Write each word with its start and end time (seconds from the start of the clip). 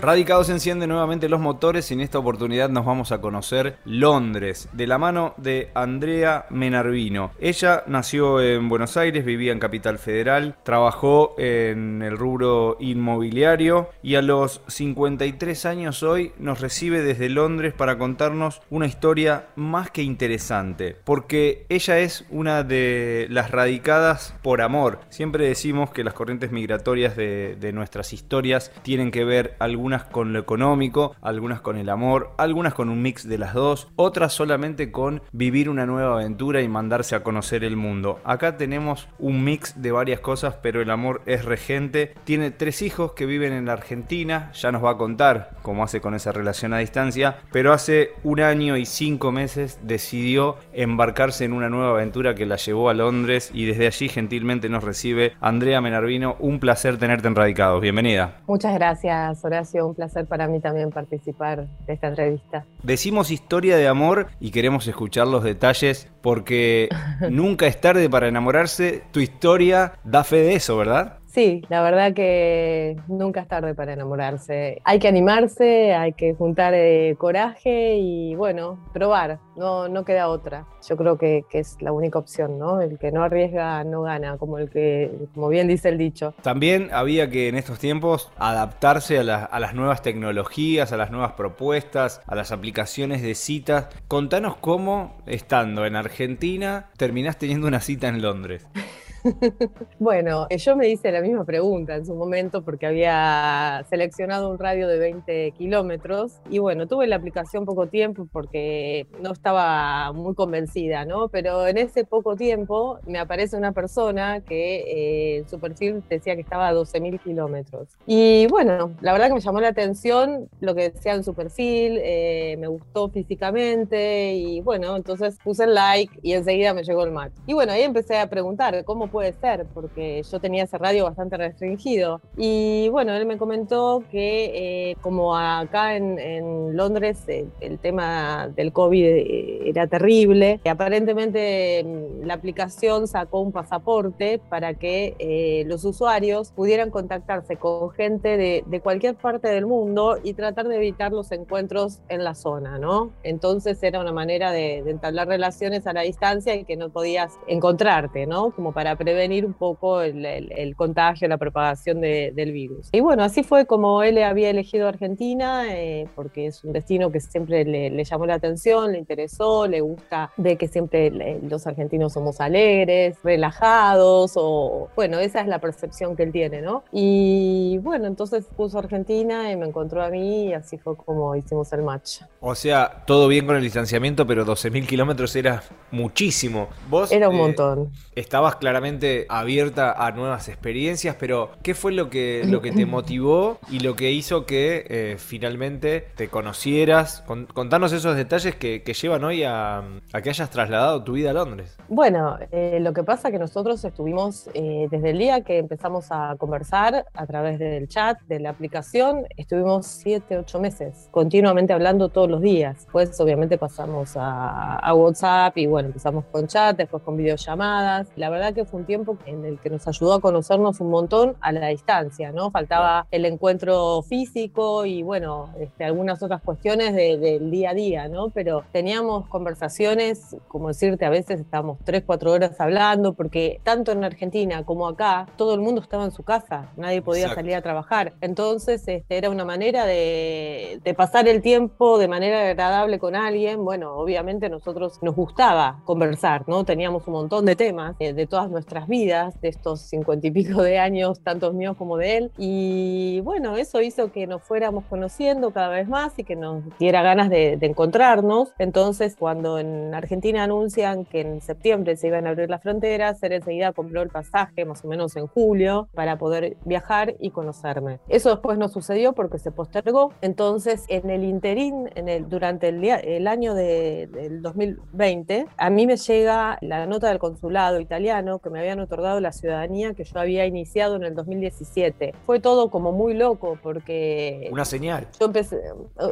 Radicados 0.00 0.48
enciende 0.48 0.86
nuevamente 0.86 1.28
los 1.28 1.40
motores 1.40 1.90
y 1.90 1.94
en 1.94 2.00
esta 2.00 2.18
oportunidad 2.18 2.70
nos 2.70 2.86
vamos 2.86 3.12
a 3.12 3.20
conocer 3.20 3.76
Londres, 3.84 4.70
de 4.72 4.86
la 4.86 4.96
mano 4.96 5.34
de 5.36 5.70
Andrea 5.74 6.46
Menarvino. 6.48 7.32
Ella 7.38 7.84
nació 7.86 8.40
en 8.40 8.70
Buenos 8.70 8.96
Aires, 8.96 9.26
vivía 9.26 9.52
en 9.52 9.58
Capital 9.58 9.98
Federal, 9.98 10.56
trabajó 10.62 11.34
en 11.36 12.00
el 12.00 12.16
rubro 12.16 12.78
inmobiliario 12.80 13.90
y 14.02 14.14
a 14.14 14.22
los 14.22 14.62
53 14.68 15.66
años 15.66 16.02
hoy 16.02 16.32
nos 16.38 16.62
recibe 16.62 17.02
desde 17.02 17.28
Londres 17.28 17.74
para 17.74 17.98
contarnos 17.98 18.62
una 18.70 18.86
historia 18.86 19.48
más 19.54 19.90
que 19.90 20.02
interesante, 20.02 20.96
porque 21.04 21.66
ella 21.68 21.98
es 21.98 22.24
una 22.30 22.62
de 22.62 23.26
las 23.28 23.50
radicadas 23.50 24.34
por 24.40 24.62
amor. 24.62 25.00
Siempre 25.10 25.46
decimos 25.46 25.90
que 25.90 26.04
las 26.04 26.14
corrientes 26.14 26.52
migratorias 26.52 27.16
de, 27.16 27.56
de 27.60 27.72
nuestras 27.74 28.14
historias 28.14 28.72
tienen 28.82 29.10
que 29.10 29.24
ver 29.24 29.56
algunas 29.90 30.12
con 30.12 30.32
lo 30.32 30.38
económico, 30.38 31.16
algunas 31.20 31.60
con 31.60 31.76
el 31.76 31.88
amor, 31.88 32.30
algunas 32.38 32.74
con 32.74 32.90
un 32.90 33.02
mix 33.02 33.28
de 33.28 33.38
las 33.38 33.54
dos, 33.54 33.88
otras 33.96 34.32
solamente 34.32 34.92
con 34.92 35.22
vivir 35.32 35.68
una 35.68 35.84
nueva 35.84 36.14
aventura 36.14 36.62
y 36.62 36.68
mandarse 36.68 37.16
a 37.16 37.24
conocer 37.24 37.64
el 37.64 37.76
mundo. 37.76 38.20
Acá 38.22 38.56
tenemos 38.56 39.08
un 39.18 39.42
mix 39.42 39.82
de 39.82 39.90
varias 39.90 40.20
cosas, 40.20 40.54
pero 40.62 40.80
el 40.80 40.90
amor 40.90 41.22
es 41.26 41.44
regente. 41.44 42.14
Tiene 42.22 42.52
tres 42.52 42.82
hijos 42.82 43.14
que 43.14 43.26
viven 43.26 43.52
en 43.52 43.66
la 43.66 43.72
Argentina, 43.72 44.52
ya 44.52 44.70
nos 44.70 44.84
va 44.84 44.92
a 44.92 44.96
contar 44.96 45.56
cómo 45.62 45.82
hace 45.82 46.00
con 46.00 46.14
esa 46.14 46.30
relación 46.30 46.72
a 46.72 46.78
distancia, 46.78 47.38
pero 47.50 47.72
hace 47.72 48.10
un 48.22 48.40
año 48.40 48.76
y 48.76 48.86
cinco 48.86 49.32
meses 49.32 49.80
decidió 49.82 50.56
embarcarse 50.72 51.44
en 51.44 51.52
una 51.52 51.68
nueva 51.68 51.90
aventura 51.90 52.36
que 52.36 52.46
la 52.46 52.56
llevó 52.56 52.90
a 52.90 52.94
Londres 52.94 53.50
y 53.52 53.64
desde 53.64 53.88
allí 53.88 54.08
gentilmente 54.08 54.68
nos 54.68 54.84
recibe 54.84 55.32
Andrea 55.40 55.80
Menarvino. 55.80 56.36
Un 56.38 56.60
placer 56.60 56.96
tenerte 56.96 57.26
en 57.26 57.34
Radicados. 57.34 57.80
Bienvenida. 57.80 58.36
Muchas 58.46 58.72
gracias, 58.74 59.44
Horacio 59.44 59.79
un 59.82 59.94
placer 59.94 60.26
para 60.26 60.48
mí 60.48 60.60
también 60.60 60.90
participar 60.90 61.66
de 61.86 61.92
esta 61.92 62.08
entrevista. 62.08 62.64
Decimos 62.82 63.30
historia 63.30 63.76
de 63.76 63.88
amor 63.88 64.28
y 64.40 64.50
queremos 64.50 64.86
escuchar 64.86 65.26
los 65.26 65.44
detalles 65.44 66.08
porque 66.20 66.88
nunca 67.30 67.66
es 67.66 67.80
tarde 67.80 68.08
para 68.10 68.28
enamorarse. 68.28 69.02
Tu 69.12 69.20
historia 69.20 69.92
da 70.04 70.24
fe 70.24 70.36
de 70.36 70.54
eso, 70.54 70.76
¿verdad? 70.76 71.19
Sí, 71.32 71.62
la 71.68 71.80
verdad 71.80 72.12
que 72.12 72.96
nunca 73.06 73.40
es 73.40 73.46
tarde 73.46 73.72
para 73.74 73.92
enamorarse. 73.92 74.82
Hay 74.84 74.98
que 74.98 75.06
animarse, 75.06 75.94
hay 75.94 76.12
que 76.12 76.34
juntar 76.34 76.74
eh, 76.74 77.14
coraje 77.18 77.98
y 77.98 78.34
bueno, 78.34 78.84
probar, 78.92 79.38
no, 79.54 79.88
no 79.88 80.04
queda 80.04 80.28
otra. 80.28 80.66
Yo 80.88 80.96
creo 80.96 81.18
que, 81.18 81.44
es 81.52 81.76
la 81.80 81.92
única 81.92 82.18
opción, 82.18 82.58
¿no? 82.58 82.80
El 82.80 82.98
que 82.98 83.12
no 83.12 83.22
arriesga 83.22 83.84
no 83.84 84.02
gana, 84.02 84.38
como 84.38 84.58
el 84.58 84.70
que, 84.70 85.12
como 85.32 85.48
bien 85.48 85.68
dice 85.68 85.88
el 85.90 85.98
dicho. 85.98 86.34
También 86.42 86.88
había 86.92 87.30
que 87.30 87.48
en 87.48 87.54
estos 87.54 87.78
tiempos 87.78 88.32
adaptarse 88.36 89.20
a, 89.20 89.44
a 89.44 89.60
las 89.60 89.74
nuevas 89.74 90.02
tecnologías, 90.02 90.92
a 90.92 90.96
las 90.96 91.12
nuevas 91.12 91.32
propuestas, 91.32 92.22
a 92.26 92.34
las 92.34 92.50
aplicaciones 92.50 93.22
de 93.22 93.36
citas. 93.36 93.86
Contanos 94.08 94.56
cómo, 94.56 95.16
estando 95.26 95.86
en 95.86 95.94
Argentina, 95.94 96.90
terminás 96.96 97.38
teniendo 97.38 97.68
una 97.68 97.80
cita 97.80 98.08
en 98.08 98.20
Londres. 98.20 98.66
bueno, 99.98 100.46
eh, 100.50 100.58
yo 100.58 100.76
me 100.76 100.88
hice 100.88 101.12
la 101.12 101.20
misma 101.20 101.44
pregunta 101.44 101.96
en 101.96 102.06
su 102.06 102.14
momento 102.14 102.62
porque 102.62 102.86
había 102.86 103.84
seleccionado 103.88 104.50
un 104.50 104.58
radio 104.58 104.88
de 104.88 104.98
20 104.98 105.52
kilómetros 105.52 106.40
y 106.48 106.58
bueno, 106.58 106.86
tuve 106.86 107.06
la 107.06 107.16
aplicación 107.16 107.64
poco 107.64 107.86
tiempo 107.86 108.26
porque 108.32 109.06
no 109.20 109.32
estaba 109.32 110.12
muy 110.12 110.34
convencida, 110.34 111.04
¿no? 111.04 111.28
Pero 111.28 111.66
en 111.66 111.78
ese 111.78 112.04
poco 112.04 112.36
tiempo 112.36 112.98
me 113.06 113.18
aparece 113.18 113.56
una 113.56 113.72
persona 113.72 114.40
que 114.40 115.36
en 115.36 115.44
eh, 115.44 115.48
su 115.48 115.58
perfil 115.58 116.02
decía 116.08 116.34
que 116.34 116.42
estaba 116.42 116.68
a 116.68 116.74
12.000 116.74 117.20
kilómetros. 117.22 117.88
Y 118.06 118.46
bueno, 118.48 118.92
la 119.00 119.12
verdad 119.12 119.28
que 119.28 119.34
me 119.34 119.40
llamó 119.40 119.60
la 119.60 119.68
atención 119.68 120.48
lo 120.60 120.74
que 120.74 120.90
decía 120.90 121.14
en 121.14 121.24
su 121.24 121.34
perfil, 121.34 121.98
eh, 122.02 122.56
me 122.58 122.66
gustó 122.66 123.08
físicamente 123.08 124.34
y 124.34 124.60
bueno, 124.60 124.96
entonces 124.96 125.38
puse 125.42 125.64
el 125.64 125.74
like 125.74 126.18
y 126.22 126.32
enseguida 126.32 126.74
me 126.74 126.82
llegó 126.82 127.04
el 127.04 127.12
match. 127.12 127.32
Y 127.46 127.54
bueno, 127.54 127.72
ahí 127.72 127.82
empecé 127.82 128.18
a 128.18 128.28
preguntar 128.28 128.84
cómo 128.84 129.09
puede 129.10 129.34
ser, 129.34 129.66
porque 129.74 130.22
yo 130.22 130.40
tenía 130.40 130.64
ese 130.64 130.78
radio 130.78 131.04
bastante 131.04 131.36
restringido. 131.36 132.20
Y 132.36 132.88
bueno, 132.90 133.12
él 133.14 133.26
me 133.26 133.38
comentó 133.38 134.02
que 134.10 134.90
eh, 134.90 134.96
como 135.00 135.36
acá 135.36 135.96
en, 135.96 136.76
Londres 136.76 137.24
eh, 137.28 137.46
el 137.60 137.78
tema 137.78 138.48
del 138.54 138.72
COVID 138.72 139.04
eh, 139.04 139.68
era 139.68 139.86
terrible, 139.86 140.60
aparentemente 140.68 141.84
mm, 141.84 142.26
la 142.26 142.34
aplicación 142.34 143.08
sacó 143.08 143.40
un 143.40 143.52
pasaporte 143.52 144.40
para 144.48 144.74
que 144.74 145.64
los 145.66 145.84
usuarios 145.84 146.52
pudieran 146.52 146.90
contactarse 146.90 147.56
con 147.56 147.90
gente 147.90 148.36
de, 148.36 148.80
cualquier 148.80 149.14
parte 149.14 149.48
del 149.48 149.66
mundo 149.66 150.18
y 150.22 150.32
tratar 150.32 150.66
de 150.68 150.76
evitar 150.76 151.12
los 151.12 151.30
encuentros 151.32 152.00
en 152.08 152.24
la 152.24 152.34
zona, 152.34 152.78
¿no? 152.78 153.10
Entonces 153.22 153.82
era 153.82 154.00
una 154.00 154.12
manera 154.12 154.52
de, 154.52 154.82
de 154.82 154.90
entablar 154.90 155.28
relaciones 155.28 155.86
a 155.86 155.92
la 155.92 156.00
distancia 156.02 156.54
y 156.54 156.64
que 156.64 156.76
no 156.76 156.88
podías 156.88 157.38
encontrarte, 157.46 158.26
¿no? 158.26 158.50
Como 158.52 158.72
para 158.72 158.96
prevenir 159.00 159.46
un 159.46 159.54
poco 159.54 160.02
el, 160.02 160.76
contagio, 160.76 161.26
la 161.26 161.38
propagación 161.38 162.02
del 162.02 162.52
virus. 162.52 162.90
Y 162.92 163.00
bueno, 163.00 163.24
así 163.24 163.42
fue 163.42 163.64
como 163.64 164.02
él 164.02 164.22
había 164.22 164.50
elegido 164.50 164.86
Argentina, 164.86 165.74
eh, 165.74 166.06
porque 166.14 166.48
es 166.48 166.62
un 166.64 166.74
destino 166.74 167.10
que 167.10 167.18
siempre 167.18 167.64
le, 167.64 168.04
llamó 168.04 168.26
la 168.26 168.34
atención, 168.34 168.92
le 168.92 168.98
interesó, 168.98 169.66
le 169.66 169.80
gusta 169.80 170.32
de 170.36 170.56
que 170.56 170.68
siempre 170.68 171.10
los 171.40 171.66
argentinos 171.66 172.12
somos 172.12 172.42
alegres, 172.42 173.16
relajados, 173.24 174.32
o 174.36 174.90
bueno, 174.94 175.18
esa 175.18 175.40
es 175.40 175.46
la 175.46 175.60
percepción 175.60 176.14
que 176.14 176.24
él 176.24 176.32
tiene, 176.32 176.60
¿no? 176.60 176.84
Y 176.92 177.78
bueno, 177.78 178.06
entonces 178.06 178.44
puso 178.54 178.78
Argentina 178.78 179.50
y 179.50 179.56
me 179.56 179.66
encontró 179.66 180.02
a 180.02 180.10
mí 180.10 180.48
y 180.48 180.52
así 180.52 180.76
fue 180.76 180.94
como 180.94 181.34
hicimos 181.36 181.72
el 181.72 181.82
match. 181.82 182.20
O 182.40 182.54
sea, 182.54 183.02
todo 183.06 183.28
bien 183.28 183.46
con 183.46 183.56
el 183.56 183.62
distanciamiento, 183.62 184.26
pero 184.26 184.44
12.000 184.44 184.86
kilómetros 184.86 185.34
era 185.36 185.62
muchísimo. 185.90 186.68
Vos 186.90 187.10
era 187.10 187.30
un 187.30 187.36
eh, 187.36 187.38
montón. 187.38 187.92
Estabas 188.14 188.56
claramente 188.56 188.89
abierta 189.28 189.92
a 189.92 190.10
nuevas 190.12 190.48
experiencias, 190.48 191.16
pero 191.18 191.50
¿qué 191.62 191.74
fue 191.74 191.92
lo 191.92 192.10
que, 192.10 192.42
lo 192.46 192.60
que 192.60 192.72
te 192.72 192.86
motivó 192.86 193.58
y 193.70 193.80
lo 193.80 193.96
que 193.96 194.10
hizo 194.12 194.46
que 194.46 194.86
eh, 194.88 195.16
finalmente 195.18 196.06
te 196.16 196.28
conocieras? 196.28 197.22
contanos 197.54 197.92
esos 197.92 198.16
detalles 198.16 198.56
que, 198.56 198.82
llevan 199.00 199.24
hoy 199.24 199.44
a, 199.44 199.82
que 200.22 200.30
hayas 200.30 200.50
trasladado 200.50 201.02
tu 201.04 201.12
vida 201.12 201.30
a 201.30 201.32
Londres. 201.32 201.76
Bueno, 201.88 202.38
eh, 202.50 202.78
lo 202.80 202.92
que 202.92 203.02
pasa 203.02 203.28
es 203.28 203.32
que 203.32 203.38
nosotros 203.38 203.84
estuvimos 203.84 204.50
eh, 204.54 204.88
desde 204.90 205.10
el 205.10 205.18
día 205.18 205.40
que 205.42 205.58
empezamos 205.58 206.06
a 206.10 206.34
conversar 206.38 207.06
a 207.14 207.26
través 207.26 207.58
del 207.58 207.88
chat, 207.88 208.20
de 208.22 208.40
la 208.40 208.50
aplicación, 208.50 209.26
estuvimos 209.36 209.86
siete, 209.86 210.38
ocho 210.38 210.60
meses 210.60 211.08
continuamente 211.10 211.72
hablando 211.72 212.08
todos 212.08 212.30
los 212.30 212.40
días. 212.40 212.86
Pues 212.90 213.18
obviamente 213.20 213.58
pasamos 213.58 214.16
a, 214.16 214.76
a 214.76 214.94
WhatsApp 214.94 215.56
y 215.58 215.66
bueno, 215.66 215.88
empezamos 215.88 216.24
con 216.26 216.46
chat, 216.46 216.76
después 216.76 217.02
con 217.02 217.16
videollamadas. 217.16 218.08
La 218.16 218.30
verdad 218.30 218.54
que 218.54 218.64
fue 218.64 218.79
un 218.80 218.86
tiempo 218.86 219.16
en 219.26 219.44
el 219.44 219.58
que 219.58 219.70
nos 219.70 219.86
ayudó 219.86 220.14
a 220.14 220.20
conocernos 220.20 220.80
un 220.80 220.90
montón 220.90 221.36
a 221.40 221.52
la 221.52 221.68
distancia, 221.68 222.32
¿no? 222.32 222.50
Faltaba 222.50 223.06
el 223.10 223.24
encuentro 223.24 224.02
físico 224.02 224.86
y, 224.86 225.02
bueno, 225.02 225.50
este, 225.58 225.84
algunas 225.84 226.22
otras 226.22 226.42
cuestiones 226.42 226.94
del 226.94 227.50
día 227.50 227.70
a 227.70 227.74
día, 227.74 228.08
¿no? 228.08 228.30
Pero 228.30 228.64
teníamos 228.72 229.28
conversaciones, 229.28 230.36
como 230.48 230.68
decirte, 230.68 231.04
a 231.04 231.10
veces 231.10 231.40
estábamos 231.40 231.78
tres, 231.84 232.02
cuatro 232.04 232.32
horas 232.32 232.60
hablando, 232.60 233.12
porque 233.12 233.60
tanto 233.62 233.92
en 233.92 234.04
Argentina 234.04 234.64
como 234.64 234.88
acá, 234.88 235.26
todo 235.36 235.54
el 235.54 235.60
mundo 235.60 235.80
estaba 235.80 236.04
en 236.04 236.12
su 236.12 236.22
casa, 236.22 236.70
nadie 236.76 237.02
podía 237.02 237.34
salir 237.34 237.54
a 237.54 237.62
trabajar. 237.62 238.14
Entonces, 238.20 238.86
este, 238.86 239.16
era 239.16 239.30
una 239.30 239.44
manera 239.44 239.84
de, 239.84 240.80
de 240.82 240.94
pasar 240.94 241.28
el 241.28 241.42
tiempo 241.42 241.98
de 241.98 242.08
manera 242.08 242.48
agradable 242.48 242.98
con 242.98 243.14
alguien. 243.14 243.64
Bueno, 243.64 243.94
obviamente 243.94 244.48
nosotros 244.48 244.98
nos 245.02 245.14
gustaba 245.14 245.80
conversar, 245.84 246.48
¿no? 246.48 246.64
Teníamos 246.64 247.06
un 247.06 247.14
montón 247.14 247.44
de 247.44 247.56
temas 247.56 247.96
eh, 247.98 248.12
de 248.12 248.26
todas 248.26 248.50
nuestras 248.50 248.69
vidas, 248.86 249.40
de 249.40 249.48
estos 249.48 249.80
cincuenta 249.80 250.26
y 250.26 250.30
pico 250.30 250.62
de 250.62 250.78
años, 250.78 251.20
tantos 251.20 251.54
míos 251.54 251.76
como 251.76 251.96
de 251.96 252.16
él. 252.16 252.30
Y 252.38 253.20
bueno, 253.22 253.56
eso 253.56 253.80
hizo 253.80 254.12
que 254.12 254.26
nos 254.26 254.42
fuéramos 254.42 254.84
conociendo 254.84 255.50
cada 255.50 255.68
vez 255.68 255.88
más 255.88 256.18
y 256.18 256.24
que 256.24 256.36
nos 256.36 256.62
diera 256.78 257.02
ganas 257.02 257.28
de, 257.28 257.58
encontrarnos. 257.60 258.52
Entonces, 258.58 259.16
cuando 259.16 259.58
en 259.58 259.94
Argentina 259.94 260.42
anuncian 260.42 261.04
que 261.04 261.20
en 261.20 261.40
septiembre 261.40 261.96
se 261.96 262.08
iban 262.08 262.26
a 262.26 262.30
abrir 262.30 262.50
las 262.50 262.62
fronteras, 262.62 263.22
él 263.22 263.32
enseguida 263.32 263.72
compró 263.72 264.02
el 264.02 264.08
pasaje, 264.08 264.64
más 264.64 264.84
o 264.84 264.88
menos 264.88 265.14
en 265.16 265.26
julio, 265.26 265.88
para 265.94 266.18
poder 266.18 266.56
viajar 266.64 267.14
y 267.20 267.30
conocerme. 267.30 268.00
Eso 268.08 268.30
después 268.30 268.58
no 268.58 268.68
sucedió 268.68 269.12
porque 269.12 269.38
se 269.38 269.52
postergó. 269.52 270.12
Entonces, 270.20 270.84
en 270.88 271.10
el 271.10 271.22
interín, 271.24 271.90
en 271.94 272.08
el, 272.08 272.28
durante 272.28 272.68
el, 272.68 272.82
el 272.84 273.26
año 273.28 273.54
de, 273.54 274.08
del 274.12 274.42
2020, 274.42 275.46
a 275.56 275.70
mí 275.70 275.86
me 275.86 275.96
llega 275.96 276.58
la 276.60 276.86
nota 276.86 277.08
del 277.08 277.18
consulado 277.18 277.80
italiano 277.80 278.38
que 278.38 278.50
me 278.50 278.59
me 278.60 278.66
habían 278.66 278.80
otorgado 278.80 279.20
la 279.20 279.32
ciudadanía 279.32 279.94
que 279.94 280.04
yo 280.04 280.20
había 280.20 280.44
iniciado 280.44 280.96
en 280.96 281.04
el 281.04 281.14
2017. 281.14 282.14
Fue 282.26 282.40
todo 282.40 282.70
como 282.70 282.92
muy 282.92 283.14
loco 283.14 283.58
porque... 283.62 284.50
Una 284.52 284.66
señal. 284.66 285.06
Yo 285.18 285.26
empecé, 285.26 285.60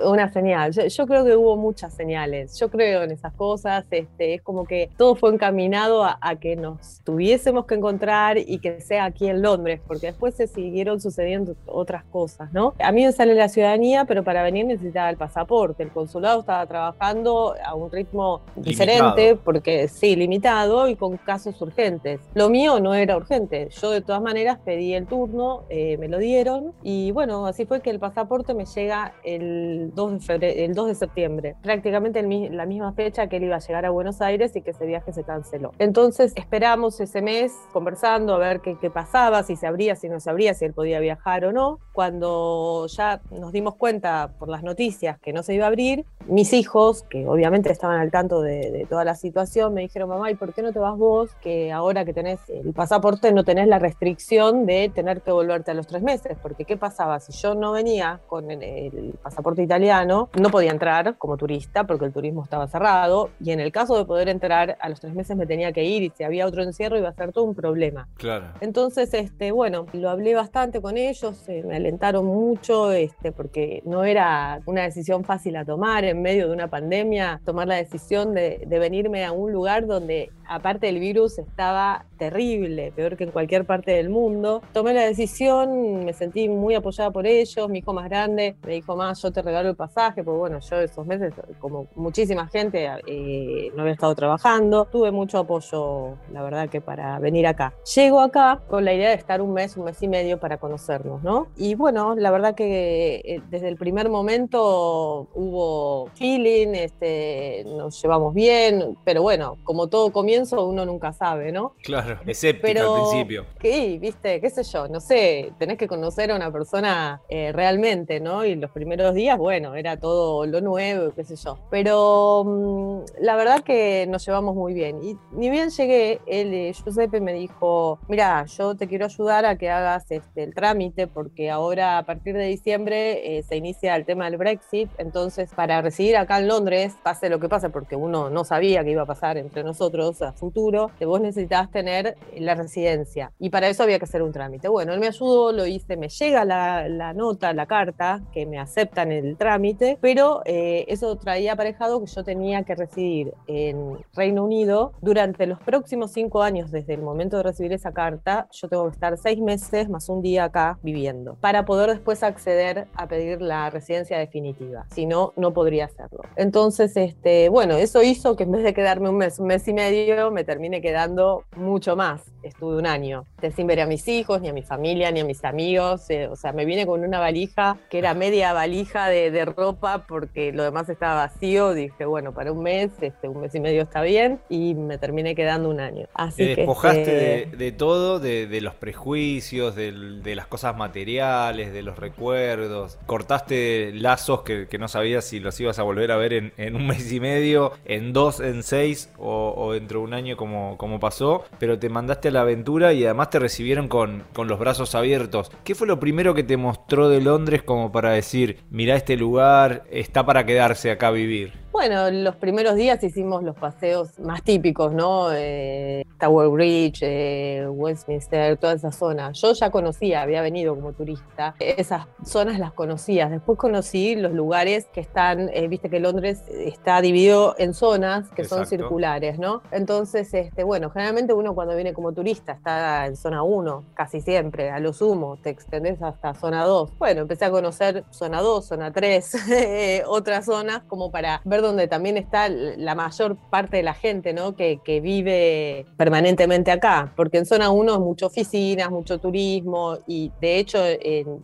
una 0.05 0.33
señal. 0.33 0.73
Yo, 0.73 1.07
creo 1.07 1.25
que 1.25 1.37
hubo 1.37 1.57
muchas 1.57 1.95
señales. 1.95 2.59
Yo 2.59 2.71
creo 2.71 3.03
en 3.03 3.11
esas 3.11 3.35
cosas. 3.35 3.85
Este, 3.91 4.35
es 4.35 4.43
como 4.43 4.65
que 4.65 4.91
todo 4.97 5.15
fue 5.15 5.33
encaminado 5.33 6.05
a, 6.05 6.19
que 6.41 6.57
nos 6.57 7.01
tuviésemos 7.05 7.67
que 7.67 7.75
encontrar 7.75 8.39
y 8.39 8.59
que 8.59 8.81
sea 8.81 9.05
aquí 9.05 9.29
en 9.29 9.43
Londres, 9.43 9.81
porque 9.87 10.07
después 10.07 10.35
se 10.35 10.47
siguieron 10.47 11.01
sucediendo 11.01 11.55
otras 11.67 12.05
cosas, 12.05 12.53
¿no? 12.53 12.75
A 12.79 12.93
mí 12.93 13.05
me 13.05 13.13
sale 13.13 13.35
la 13.35 13.49
ciudadanía, 13.49 14.05
pero 14.05 14.23
para 14.23 14.43
venir 14.43 14.67
necesitaba 14.67 15.11
el 15.11 15.17
pasaporte. 15.17 15.83
El 15.83 15.91
consulado 15.91 16.41
estaba 16.41 16.65
trabajando 16.67 17.55
a 17.65 17.75
un 17.75 17.91
ritmo 17.91 18.41
diferente, 18.57 19.37
porque 19.37 19.89
sí, 19.89 20.17
limitado 20.17 20.89
y 20.89 20.97
con 20.97 21.17
casos 21.19 21.61
urgentes. 21.61 22.21
Lo 22.39 22.51
mío 22.51 22.79
no 22.79 22.95
era 22.95 23.17
urgente. 23.17 23.69
Yo 23.71 23.91
de 23.91 24.01
todas 24.01 24.23
maneras 24.23 24.61
pedí 24.65 24.95
el 24.95 25.09
turno, 25.09 25.65
eh, 25.71 25.97
me 25.99 26.07
lo 26.07 26.19
dieron 26.19 26.73
y 26.85 27.11
bueno, 27.11 27.47
así 27.47 27.67
fue 27.67 27.81
que 27.81 27.91
el 27.91 27.99
pasaporte 27.99 28.55
me 28.55 28.65
llega 28.65 29.13
el 29.25 29.91
2 29.93 30.13
de, 30.13 30.21
febrero, 30.21 30.55
el 30.57 30.73
2 30.73 30.87
de 30.87 30.95
septiembre, 30.95 31.57
prácticamente 31.65 32.23
la 32.23 32.65
misma 32.65 32.93
fecha 32.93 33.27
que 33.27 33.39
él 33.39 33.43
iba 33.43 33.57
a 33.57 33.59
llegar 33.59 33.87
a 33.87 33.91
Buenos 33.91 34.21
Aires 34.21 34.55
y 34.55 34.63
que 34.63 34.71
ese 34.71 34.87
viaje 34.87 35.13
se 35.13 35.25
canceló. 35.25 35.73
Entonces 35.81 36.33
esperamos 36.37 37.01
ese 37.01 37.23
mes 37.23 37.53
conversando 37.73 38.37
a 38.37 38.39
ver 38.39 38.61
qué, 38.61 38.77
qué 38.81 38.89
pasaba, 38.89 39.43
si 39.43 39.57
se 39.57 39.67
abría, 39.67 39.97
si 39.97 40.09
no 40.09 40.21
se 40.21 40.31
abría, 40.31 40.55
si 40.55 40.65
él 40.65 40.75
podía 40.75 41.01
viajar 41.01 41.45
o 41.45 41.53
no. 41.53 41.81
Cuando 41.93 42.87
ya 42.87 43.21
nos 43.33 43.51
dimos 43.51 43.75
cuenta 43.75 44.35
por 44.39 44.49
las 44.49 44.63
noticias 44.63 45.19
que 45.19 45.33
no 45.33 45.43
se 45.43 45.55
iba 45.55 45.65
a 45.65 45.69
abrir, 45.69 46.07
mis 46.29 46.53
hijos, 46.53 47.03
que 47.03 47.27
obviamente 47.27 47.73
estaban 47.73 48.01
al 48.01 48.11
tanto 48.11 48.43
de, 48.43 48.71
de 48.71 48.87
toda 48.87 49.05
la 49.05 49.15
situación, 49.15 49.75
me 49.75 49.83
dijeron, 49.83 50.09
mamá, 50.09 50.31
¿y 50.31 50.35
por 50.35 50.53
qué 50.53 50.63
no 50.63 50.73
te 50.73 50.79
vas 50.79 50.97
vos? 50.97 51.31
Que 51.43 51.73
ahora 51.73 52.05
que 52.05 52.13
tenés 52.13 52.39
el 52.49 52.73
pasaporte 52.73 53.33
no 53.33 53.45
tenés 53.45 53.69
la 53.69 53.79
restricción 53.79 54.67
de 54.67 54.91
tener 54.95 55.23
que 55.23 55.33
volverte 55.33 55.71
a 55.71 55.75
los 55.75 55.87
tres 55.87 56.03
meses, 56.03 56.37
porque 56.43 56.65
¿qué 56.65 56.77
pasaba? 56.77 57.21
Si 57.21 57.33
yo 57.33 57.55
no 57.55 57.73
venía 57.73 58.21
con 58.27 58.51
el, 58.51 59.15
pasaporte 59.23 59.63
italiano, 59.63 60.29
no 60.41 60.51
podía 60.51 60.71
entrar 60.71 61.17
como 61.19 61.37
turista 61.37 61.85
porque 61.85 62.05
el 62.05 62.13
turismo 62.13 62.45
estaba 62.45 62.67
cerrado 62.69 63.31
y 63.41 63.53
en 63.53 63.61
el 63.61 63.73
caso 63.73 63.97
de 63.97 64.05
poder 64.05 64.29
entrar 64.29 64.77
a 64.81 64.89
los 64.89 65.01
tres 65.01 65.15
meses 65.15 65.37
me 65.37 65.47
tenía 65.47 65.73
que 65.73 65.85
ir 65.85 66.03
y 66.03 66.13
si 66.17 66.25
había 66.25 66.47
otro 66.47 66.63
encierro 66.63 66.99
iba 66.99 67.09
a 67.09 67.13
ser 67.13 67.33
todo 67.33 67.45
un 67.45 67.55
problema. 67.55 68.09
Claro. 68.17 68.47
Entonces, 68.61 69.13
este, 69.15 69.53
bueno, 69.53 69.87
lo 69.93 70.11
hablé 70.11 70.35
bastante 70.35 70.81
con 70.81 70.97
ellos, 70.97 71.49
eh, 71.49 71.63
me 71.65 71.77
alentaron 71.77 72.27
mucho, 72.27 72.93
este, 72.93 73.33
porque 73.33 73.83
no 73.85 74.05
era 74.05 74.61
una 74.67 74.83
decisión 74.83 75.25
fácil 75.25 75.57
a 75.57 75.65
tomar 75.65 76.05
en 76.05 76.18
medio 76.23 76.49
de 76.49 76.55
una 76.55 76.69
pandemia, 76.69 77.41
tomar 77.45 77.69
la 77.69 77.77
decisión 77.77 78.35
de, 78.35 78.65
de 78.67 78.79
venirme 78.79 79.25
a 79.25 79.33
un 79.33 79.53
lugar 79.53 79.87
donde 79.87 80.31
aparte 80.49 80.87
del 80.87 80.99
virus 80.99 81.39
estaba 81.39 82.07
terrible, 82.17 82.93
peor 82.97 83.17
que 83.17 83.25
en 83.25 83.31
cualquier 83.31 83.65
parte 83.65 83.93
del 83.93 84.09
mundo. 84.09 84.63
Tomé 84.73 84.95
la 84.95 85.03
decisión, 85.03 86.05
me 86.05 86.13
sentí 86.13 86.49
muy 86.49 86.75
apoyada 86.75 87.11
por 87.11 87.27
ellos, 87.27 87.69
mi 87.69 87.79
hijo 87.79 87.93
más 87.93 88.09
grande 88.09 88.57
me 88.65 88.73
dijo, 88.75 88.97
más 88.97 89.23
yo 89.23 89.31
te 89.31 89.43
regalo 89.43 89.69
el 89.69 89.77
pasaje, 89.77 90.25
porque 90.25 90.39
bueno, 90.39 90.59
yo 90.61 90.81
esos 90.81 91.07
meses, 91.07 91.35
como 91.61 91.87
muchísima 91.95 92.49
gente, 92.49 92.89
eh, 93.07 93.71
no 93.75 93.83
había 93.83 93.95
estado 93.95 94.15
trabajando, 94.15 94.87
tuve 94.87 95.11
mucho 95.11 95.39
apoyo, 95.39 96.17
la 96.33 96.43
verdad 96.43 96.69
que 96.69 96.81
para 96.81 97.19
venir 97.19 97.47
acá. 97.47 97.75
Llego 97.95 98.21
acá 98.21 98.61
con 98.69 98.85
la 98.85 98.93
idea 98.93 99.11
de 99.11 99.17
estar 99.17 99.41
un 99.41 99.53
mes, 99.53 99.77
un 99.77 99.85
mes 99.85 100.03
y 100.03 100.09
medio 100.09 100.39
para 100.39 100.57
conocernos, 100.57 101.23
¿no? 101.23 101.49
Y 101.57 101.75
bueno, 101.75 102.15
la 102.17 102.31
verdad 102.31 102.55
que 102.55 103.23
eh, 103.25 103.43
desde 103.51 103.69
el 103.69 103.77
primer 103.77 104.09
momento 104.09 105.29
hubo 105.35 106.08
feeling, 106.15 106.75
este, 106.75 107.65
nos 107.67 108.01
llevamos 108.03 108.35
bien, 108.35 108.97
pero 109.05 109.23
bueno, 109.23 109.59
como 109.65 109.89
todo 109.89 110.11
comienzo, 110.13 110.67
uno 110.67 110.85
nunca 110.85 111.13
sabe, 111.13 111.53
¿no? 111.53 111.75
Claro 111.83 112.19
escéptica 112.27 112.81
al 112.83 113.01
principio. 113.01 113.47
Sí, 113.61 113.99
viste, 113.99 114.41
qué 114.41 114.51
sé 114.51 114.63
yo, 114.63 114.89
no 114.89 115.01
sé, 115.01 115.53
tenés 115.59 115.79
que 115.79 115.89
conocer 115.89 116.31
a 116.31 116.37
una 116.37 116.51
persona 116.51 117.21
eh, 117.29 117.53
realmente, 117.53 118.21
¿no? 118.21 118.45
Y 118.45 118.55
los 118.55 118.71
primeros 118.71 119.15
días, 119.15 119.39
bueno, 119.39 119.75
era 119.75 119.97
todo 119.97 120.47
lo 120.47 120.61
nuevo, 120.61 121.13
qué 121.15 121.25
sé 121.25 121.37
yo. 121.37 121.59
Pero 121.71 122.45
mm, 122.45 123.23
la 123.23 123.37
verdad 123.37 123.63
que 123.63 124.07
nos 124.09 124.25
llevamos 124.25 124.55
muy 124.55 124.75
bien. 124.75 125.03
Y 125.03 125.17
ni 125.33 125.51
bien 125.51 125.71
llegué, 125.71 126.21
él, 126.27 126.55
eh, 126.55 126.73
Giuseppe 126.73 127.21
me 127.21 127.33
dijo, 127.33 127.99
mira, 128.09 128.45
yo 128.47 128.75
te 128.77 128.89
quiero 128.89 129.07
ayudar 129.07 129.45
a 129.47 129.57
que 129.57 129.71
hagas 129.71 130.11
este, 130.11 130.43
el 130.43 130.55
trámite, 130.55 131.07
porque 131.07 131.51
ahora 131.51 131.99
a 131.99 132.05
partir 132.05 132.37
de 132.37 132.47
diciembre 132.47 133.39
eh, 133.39 133.43
se 133.43 133.57
inicia 133.57 133.97
el 133.97 134.05
tema 134.05 134.27
del 134.27 134.37
Brexit, 134.37 134.91
entonces 134.99 135.51
para 135.55 135.83
residir 135.99 136.17
acá 136.17 136.39
en 136.39 136.47
Londres, 136.47 136.95
pase 137.03 137.29
lo 137.29 137.41
que 137.41 137.49
pase, 137.49 137.71
porque 137.71 137.97
uno 137.97 138.31
no 138.31 138.45
sabía 138.45 138.85
que 138.85 138.93
iba 138.93 139.03
a 139.03 139.07
pasar 139.07 139.37
entre 139.37 139.65
nosotros 139.65 140.23
a 140.23 140.33
futuro, 140.33 140.93
que 140.97 141.05
vos 141.05 141.21
necesitabas 141.21 141.73
tener 141.73 142.17
la 142.37 142.55
residencia. 142.55 143.33
Y 143.41 143.51
para 143.51 143.67
eso 143.67 143.83
había 143.83 143.99
que 143.99 144.05
hacer 144.05 144.23
un 144.23 144.31
trámite. 144.31 144.69
Bueno, 144.69 144.93
él 144.93 145.01
me 145.01 145.09
ayudó, 145.09 145.51
lo 145.51 145.67
hice, 145.67 145.97
me 145.97 146.09
llega 146.09 146.45
la, 146.45 147.13
nota, 147.15 147.53
la 147.53 147.67
carta, 147.67 148.21
que 148.33 148.47
me 148.47 148.61
aceptan 148.61 149.11
el 149.11 149.37
trámite, 149.37 149.99
pero 150.01 150.43
eh, 150.45 150.85
eso 150.87 151.17
traía 151.17 151.55
aparejado 151.55 151.99
que 151.99 152.07
yo 152.07 152.23
tenía 152.23 152.63
que 152.63 152.77
residir 152.77 153.35
en 153.49 153.99
Reino 154.15 154.45
Unido 154.45 154.93
durante 155.01 155.49
los 155.49 155.59
próximos 155.59 156.13
cinco 156.13 156.45
años, 156.45 156.71
desde 156.71 156.95
el 156.95 157.03
momento 157.03 157.39
de 157.39 157.43
recibir 157.43 157.73
esa 157.73 157.91
carta, 157.91 158.47
yo 158.53 158.69
tengo 158.69 158.85
que 158.85 158.93
estar 158.93 159.19
seis 159.19 159.41
meses 159.41 159.89
más 159.89 160.09
un 160.09 160.23
día 160.23 160.45
acá 160.45 160.79
viviendo, 160.81 161.35
para 161.41 161.65
poder 161.65 161.91
después 161.91 162.23
acceder 162.23 162.87
a 162.95 163.09
pedir 163.09 163.43
la 163.43 163.69
residencia 163.69 164.17
definitiva. 164.17 164.87
Si 164.95 165.05
no, 165.05 165.33
no 165.35 165.53
podría 165.53 165.78
hacerlo. 165.81 166.21
Entonces, 166.37 166.97
este, 166.97 167.49
bueno, 167.49 167.77
eso 167.77 168.03
hizo 168.03 168.37
que 168.37 168.45
en 168.45 168.53
vez 168.53 168.63
de 168.63 168.75
quedarme 168.75 169.09
un 169.09 169.17
mes, 169.17 169.39
un 169.39 169.47
mes 169.47 169.67
y 169.69 169.73
medio, 169.73 170.31
me 170.31 170.45
termine 170.45 170.81
quedando 170.81 171.45
mucho 171.57 171.97
más. 171.97 172.23
Estuve 172.49 172.77
un 172.77 172.87
año 172.87 173.27
sin 173.55 173.67
ver 173.67 173.81
a 173.81 173.87
mis 173.87 174.07
hijos, 174.09 174.41
ni 174.41 174.49
a 174.49 174.53
mi 174.53 174.63
familia, 174.63 175.11
ni 175.11 175.21
a 175.21 175.25
mis 175.25 175.45
amigos. 175.45 176.11
Eh, 176.11 176.29
o 176.29 176.37
sea, 176.37 176.53
me 176.53 176.65
vine 176.65 176.87
con 176.87 177.05
una 177.05 177.21
valija 177.21 177.77
que 177.89 177.99
era 177.99 178.15
media 178.15 178.53
valija 178.53 179.09
de, 179.09 179.45
ropa 179.45 180.07
porque 180.07 180.53
lo 180.53 180.65
demás 180.65 180.89
estaba 180.89 181.15
vacío. 181.15 181.73
Dije, 181.73 182.05
bueno, 182.05 182.33
para 182.33 182.53
un 182.53 182.63
mes, 182.63 182.91
este, 183.01 183.29
un 183.29 183.41
mes 183.41 183.55
y 183.55 183.61
medio 183.61 183.83
está 183.83 184.03
bien. 184.03 184.41
Y 184.49 184.75
me 184.75 184.99
terminé 184.99 185.35
quedando 185.35 185.71
un 185.71 185.81
año. 185.81 186.07
Así 186.15 186.45
Te 186.45 186.57
despojaste 186.57 187.43
este, 187.43 187.57
de, 187.57 187.73
todo, 187.73 188.19
de, 188.19 188.61
los 188.61 188.75
prejuicios, 188.75 189.77
de, 189.77 190.35
las 190.35 190.47
cosas 190.47 190.77
materiales, 190.77 191.73
de 191.73 191.83
los 191.83 191.99
recuerdos. 191.99 192.99
Cortaste 193.07 193.93
lazos 193.95 194.43
que, 194.43 194.79
no 194.79 194.89
sabías 194.89 195.25
si 195.25 195.41
los 195.41 195.59
ibas 195.61 195.79
a 195.79 195.83
volver 195.83 196.13
a 196.13 196.17
ver 196.17 196.53
en, 196.57 196.77
un 196.77 196.87
mes 196.87 197.11
y 197.13 197.19
medio, 197.19 197.73
en 197.85 198.13
dos, 198.13 198.41
en 198.41 198.63
seis 198.63 199.11
o, 199.19 199.55
o 199.57 199.73
dentro 199.73 200.01
de 200.01 200.05
un 200.05 200.15
año 200.15 200.37
como, 200.37 200.77
como 200.79 201.01
pasó. 201.01 201.45
Pero 201.59 201.79
te 201.79 201.89
mandaste 201.89 202.29
a 202.29 202.31
la 202.31 202.38
aventura 202.43 202.93
y 202.93 203.05
además 203.05 203.31
te 203.31 203.39
recibieron 203.39 203.89
con, 203.89 204.25
con 204.33 204.49
los 204.49 204.59
brazos 204.59 204.95
abiertos. 204.95 205.51
¿Qué 205.65 205.75
fue 205.75 205.87
lo 205.87 206.01
primero 206.01 206.35
que 206.35 206.43
te 206.43 206.57
mostró 206.57 207.09
de 207.09 207.21
Londres 207.21 207.63
como 207.63 207.93
para 207.93 208.11
decir, 208.13 208.61
mira 208.71 208.97
este 208.97 209.17
lugar, 209.17 209.85
está 209.91 210.25
para 210.25 210.47
quedarse 210.47 210.91
acá 210.91 211.09
a 211.09 211.13
vivir? 211.13 211.53
Bueno, 211.79 212.11
los 212.11 212.35
primeros 212.35 212.75
días 212.75 213.01
hicimos 213.05 213.45
los 213.45 213.55
paseos 213.55 214.19
más 214.19 214.43
típicos, 214.43 214.93
¿no? 214.93 215.29
Eh, 215.33 216.05
Tower 216.19 216.49
Bridge, 216.49 216.99
eh, 217.03 217.69
Westminster, 217.71 218.57
toda 218.57 218.73
esa 218.73 218.91
zona. 218.91 219.31
Yo 219.31 219.53
ya 219.53 219.71
conocía, 219.71 220.23
había 220.23 220.43
venido 220.43 220.75
como 220.75 220.93
turista. 220.93 221.55
Esas 221.61 222.09
zonas 222.25 222.59
las 222.59 222.73
conocía. 222.73 223.29
Después 223.29 223.57
conocí 223.57 224.17
los 224.17 224.33
lugares 224.33 224.87
que 224.93 225.01
están, 225.01 225.51
eh, 225.53 225.69
viste 225.69 225.89
que 225.89 226.01
Londres 226.01 226.43
está 226.49 227.01
dividido 227.01 227.55
en 227.59 227.75
zonas 227.75 228.29
que 228.31 228.43
son 228.43 228.67
circulares, 228.67 229.39
¿no? 229.39 229.63
Entonces, 229.71 230.35
este, 230.35 230.65
bueno, 230.65 230.91
generalmente 230.91 231.33
uno 231.33 231.55
cuando 231.55 231.77
viene 231.77 231.93
como 231.95 232.13
turista 232.13 232.55
está 232.55 233.07
en 233.07 233.17
zona 233.17 233.45
1, 233.45 233.85
casi 233.95 234.21
siempre, 234.21 234.71
a 234.71 234.81
lo 234.81 234.93
sumo, 234.93 235.39
te 235.41 235.51
extendés 235.51 236.03
hasta 236.03 236.35
zona 236.35 236.65
2. 236.65 236.99
Bueno, 236.99 237.21
empecé 237.21 237.45
a 237.45 237.53
conocer 237.53 238.03
zona 238.11 238.41
2, 238.41 238.67
zona 238.67 238.93
3, 238.93 240.03
otras 240.09 240.45
zonas 240.45 240.83
como 240.89 241.13
para 241.13 241.41
ver 241.45 241.68
donde 241.69 241.89
también 241.89 242.17
está 242.17 242.49
la 242.49 242.95
mayor 242.95 243.37
parte 243.51 243.79
de 243.79 243.83
la 243.83 243.95
gente, 243.95 244.33
¿no? 244.33 244.57
Que, 244.57 244.79
vive 244.99 245.87
permanentemente 245.97 246.73
acá, 246.73 247.13
porque 247.15 247.39
en 247.39 247.47
zona 247.47 247.71
1 247.71 247.93
es 247.93 248.01
mucho 248.01 248.27
oficinas, 248.27 248.91
mucho 248.91 249.19
turismo 249.19 249.99
y 250.07 250.33
de 250.41 250.59
hecho 250.59 250.83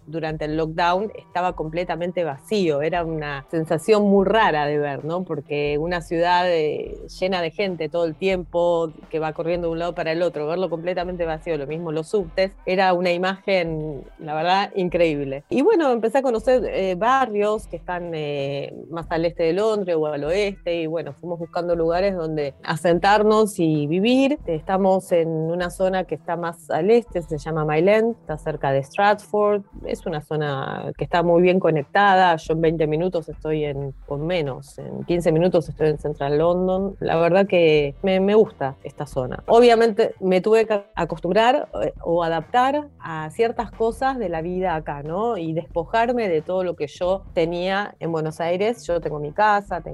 durante 0.07 0.47
el 0.47 0.57
lockdown 0.57 1.13
estaba 1.17 1.55
completamente 1.55 2.25
vacío, 2.25 2.83
era 2.83 3.05
una 3.05 3.47
sensación 3.51 4.03
muy 4.03 4.27
rara 4.27 4.67
de 4.67 4.79
ver, 4.79 5.05
¿no? 5.05 5.25
Porque 5.25 5.79
una 5.79 6.01
ciudad 6.01 6.51
eh, 6.51 6.97
llena 7.21 7.43
de 7.43 7.51
gente 7.51 7.89
todo 7.89 8.05
el 8.05 8.15
tiempo 8.15 8.93
que 9.11 9.19
va 9.19 9.33
corriendo 9.33 9.69
de 9.69 9.73
un 9.73 9.79
lado 9.79 9.95
para 9.95 10.13
el 10.13 10.23
otro, 10.23 10.47
verlo 10.47 10.71
completamente 10.71 11.25
vacío, 11.25 11.57
lo 11.57 11.67
mismo 11.67 11.93
los 11.93 12.09
subtes, 12.09 12.53
era 12.67 12.93
una 12.93 13.13
imagen, 13.13 14.03
la 14.19 14.35
verdad, 14.35 14.73
increíble. 14.75 15.45
Y 15.51 15.63
bueno, 15.63 15.91
empecé 15.93 16.19
a 16.19 16.23
conocer 16.23 16.65
eh, 16.67 16.95
barrios 16.95 17.67
que 17.67 17.77
están 17.77 18.13
eh, 18.15 18.75
más 18.91 19.07
al 19.11 19.25
este 19.25 19.45
de 19.45 19.53
Londres 19.53 19.97
o 20.05 20.11
o 20.11 20.13
al 20.13 20.25
oeste 20.25 20.83
y 20.83 20.87
bueno, 20.87 21.13
fuimos 21.15 21.39
buscando 21.39 21.75
lugares 21.75 22.15
donde 22.15 22.55
asentarnos 22.63 23.59
y 23.59 23.87
vivir. 23.87 24.39
Estamos 24.47 25.11
en 25.13 25.29
una 25.29 25.71
zona 25.71 26.05
que 26.05 26.15
está 26.15 26.37
más 26.37 26.71
al 26.71 26.91
este, 26.91 27.23
se 27.23 27.39
llama 27.39 27.65
Myland, 27.65 28.17
está 28.21 28.39
cerca 28.39 28.71
de 28.73 28.83
Stratford, 28.83 29.63
es 29.87 30.05
una 30.07 30.21
zona 30.21 30.93
que 30.97 31.05
está 31.05 31.23
muy 31.23 31.43
bien 31.43 31.59
conectada, 31.59 32.37
yo 32.37 32.55
en 32.55 32.61
20 32.61 32.87
minutos 32.87 33.29
estoy 33.29 33.65
en, 33.65 33.93
con 34.07 34.27
menos, 34.27 34.79
en 34.79 35.05
15 35.05 35.33
minutos 35.33 35.69
estoy 35.69 35.89
en 35.89 35.99
Central 35.99 36.39
London, 36.39 36.97
la 37.01 37.17
verdad 37.17 37.47
que 37.47 37.95
me, 38.03 38.21
me 38.21 38.35
gusta 38.35 38.77
esta 38.83 39.07
zona. 39.07 39.43
Obviamente 39.47 40.15
me 40.21 40.41
tuve 40.41 40.67
que 40.67 40.85
acostumbrar 40.95 41.69
eh, 41.83 41.93
o 42.03 42.23
adaptar 42.23 42.89
a 43.01 43.31
ciertas 43.31 43.71
cosas 43.71 44.19
de 44.19 44.29
la 44.29 44.43
vida 44.43 44.75
acá, 44.75 45.03
¿no? 45.03 45.37
Y 45.37 45.53
despojarme 45.53 46.29
de 46.29 46.43
todo 46.43 46.65
lo 46.65 46.77
que 46.77 46.87
yo 46.87 47.25
tenía 47.33 47.95
en 48.01 48.13
Buenos 48.13 48.41
Aires. 48.41 48.87
Yo 48.87 49.01
tengo 49.01 49.19
mi 49.19 49.33
casa, 49.33 49.81
tengo 49.81 49.94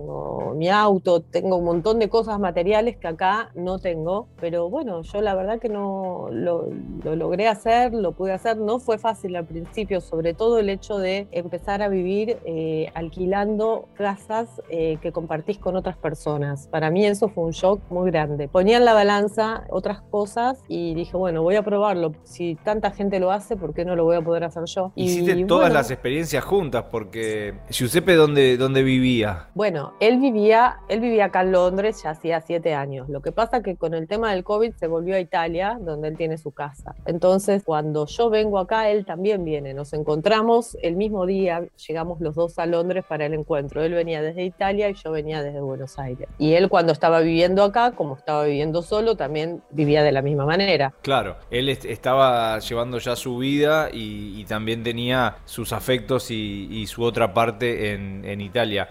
mi 0.55 0.69
auto, 0.69 1.21
tengo 1.21 1.57
un 1.57 1.65
montón 1.65 1.99
de 1.99 2.09
cosas 2.09 2.39
materiales 2.39 2.97
que 2.97 3.09
acá 3.09 3.51
no 3.55 3.79
tengo, 3.79 4.29
pero 4.41 4.69
bueno, 4.69 5.03
yo 5.03 5.21
la 5.21 5.35
verdad 5.35 5.59
que 5.59 5.69
no 5.69 6.29
lo, 6.31 6.69
logré 7.05 7.49
hacer, 7.49 7.95
lo 7.95 8.13
pude 8.13 8.33
hacer. 8.33 8.57
No 8.57 8.79
fue 8.79 8.99
fácil 8.99 9.37
al 9.37 9.47
principio, 9.47 10.01
sobre 10.01 10.35
todo 10.35 10.59
el 10.59 10.69
hecho 10.69 10.99
de 10.99 11.29
empezar 11.33 11.83
a 11.83 11.89
vivir 11.89 12.39
eh, 12.45 12.91
alquilando 12.95 13.89
casas 13.95 14.61
eh, 14.69 14.99
que 15.01 15.13
compartís 15.13 15.59
con 15.59 15.77
otras 15.77 15.97
personas. 15.97 16.67
Para 16.69 16.91
mí 16.91 17.07
eso 17.07 17.29
fue 17.29 17.45
un 17.45 17.53
shock 17.53 17.81
muy 17.91 18.11
grande. 18.11 18.49
Ponía 18.49 18.77
en 18.77 18.85
la 18.85 18.95
balanza 18.95 19.65
otras 19.71 20.01
cosas 20.03 20.63
y 20.69 20.95
dije, 20.95 21.17
bueno, 21.17 21.43
voy 21.43 21.57
a 21.57 21.63
probarlo. 21.63 22.13
Si 22.25 22.57
tanta 22.57 22.91
gente 22.91 23.21
lo 23.21 23.31
hace, 23.31 23.57
¿por 23.57 23.75
qué 23.75 23.85
no 23.85 23.97
lo 23.97 24.05
voy 24.05 24.17
a 24.17 24.23
poder 24.23 24.45
hacer 24.45 24.65
yo? 24.67 24.93
Hiciste 24.95 25.45
todas 25.45 25.73
las 25.73 25.91
experiencias 25.91 26.45
juntas, 26.45 26.85
porque 26.91 27.55
Giuseppe, 27.71 28.15
¿dónde, 28.15 28.57
¿dónde 28.57 28.83
vivía? 28.83 29.49
Bueno, 29.55 29.90
él 29.99 30.19
vivía, 30.19 30.79
él 30.89 31.01
vivía 31.01 31.27
acá 31.27 31.43
en 31.43 31.53
Londres 31.53 32.03
ya 32.03 32.11
hacía 32.11 32.41
siete 32.41 32.75
años. 32.75 33.09
Lo 33.09 33.21
que 33.21 33.33
pasa 33.33 33.63
que 33.63 33.77
con 33.77 33.95
el 33.95 34.07
tema 34.09 34.33
del 34.33 34.45
COVID 34.45 34.73
se 34.75 34.87
volvió 34.87 35.17
a 35.17 35.21
Italia, 35.21 35.79
donde 35.81 36.09
él 36.09 36.17
tiene 36.17 36.39
su 36.39 36.53
casa. 36.53 36.95
Entonces, 37.07 37.63
cuando 37.65 38.07
yo 38.07 38.31
vengo 38.31 38.59
acá, 38.59 38.91
él 38.91 39.05
también 39.05 39.45
viene. 39.45 39.75
Nos 39.75 39.93
encontramos 39.93 40.77
el 40.83 40.97
mismo 40.97 41.27
día, 41.27 41.67
llegamos 41.87 42.21
los 42.21 42.35
dos 42.35 42.59
a 42.59 42.67
Londres 42.67 43.05
para 43.09 43.27
el 43.27 43.35
encuentro. 43.35 43.83
Él 43.83 43.95
venía 43.95 44.23
desde 44.23 44.45
Italia 44.45 44.89
y 44.89 44.95
yo 44.95 45.13
venía 45.13 45.43
desde 45.43 45.61
Buenos 45.61 45.99
Aires. 45.99 46.29
Y 46.39 46.55
él 46.55 46.69
cuando 46.69 46.93
estaba 46.93 47.21
viviendo 47.21 47.63
acá, 47.63 47.93
como 47.93 48.17
estaba 48.17 48.45
viviendo 48.45 48.83
solo, 48.83 49.17
también 49.17 49.63
vivía 49.71 50.03
de 50.03 50.13
la 50.13 50.23
misma 50.23 50.47
manera. 50.47 50.95
Claro, 51.03 51.37
él 51.51 51.69
estaba 51.69 52.59
llevando 52.59 52.99
ya 52.99 53.17
su 53.17 53.39
vida 53.39 53.89
y, 53.93 54.45
también 54.51 54.83
tenía 54.83 55.37
sus 55.45 55.73
afectos 55.73 56.31
y, 56.31 56.87
su 56.87 57.05
otra 57.05 57.33
parte 57.33 57.93
en, 57.93 58.41
Italia. 58.41 58.89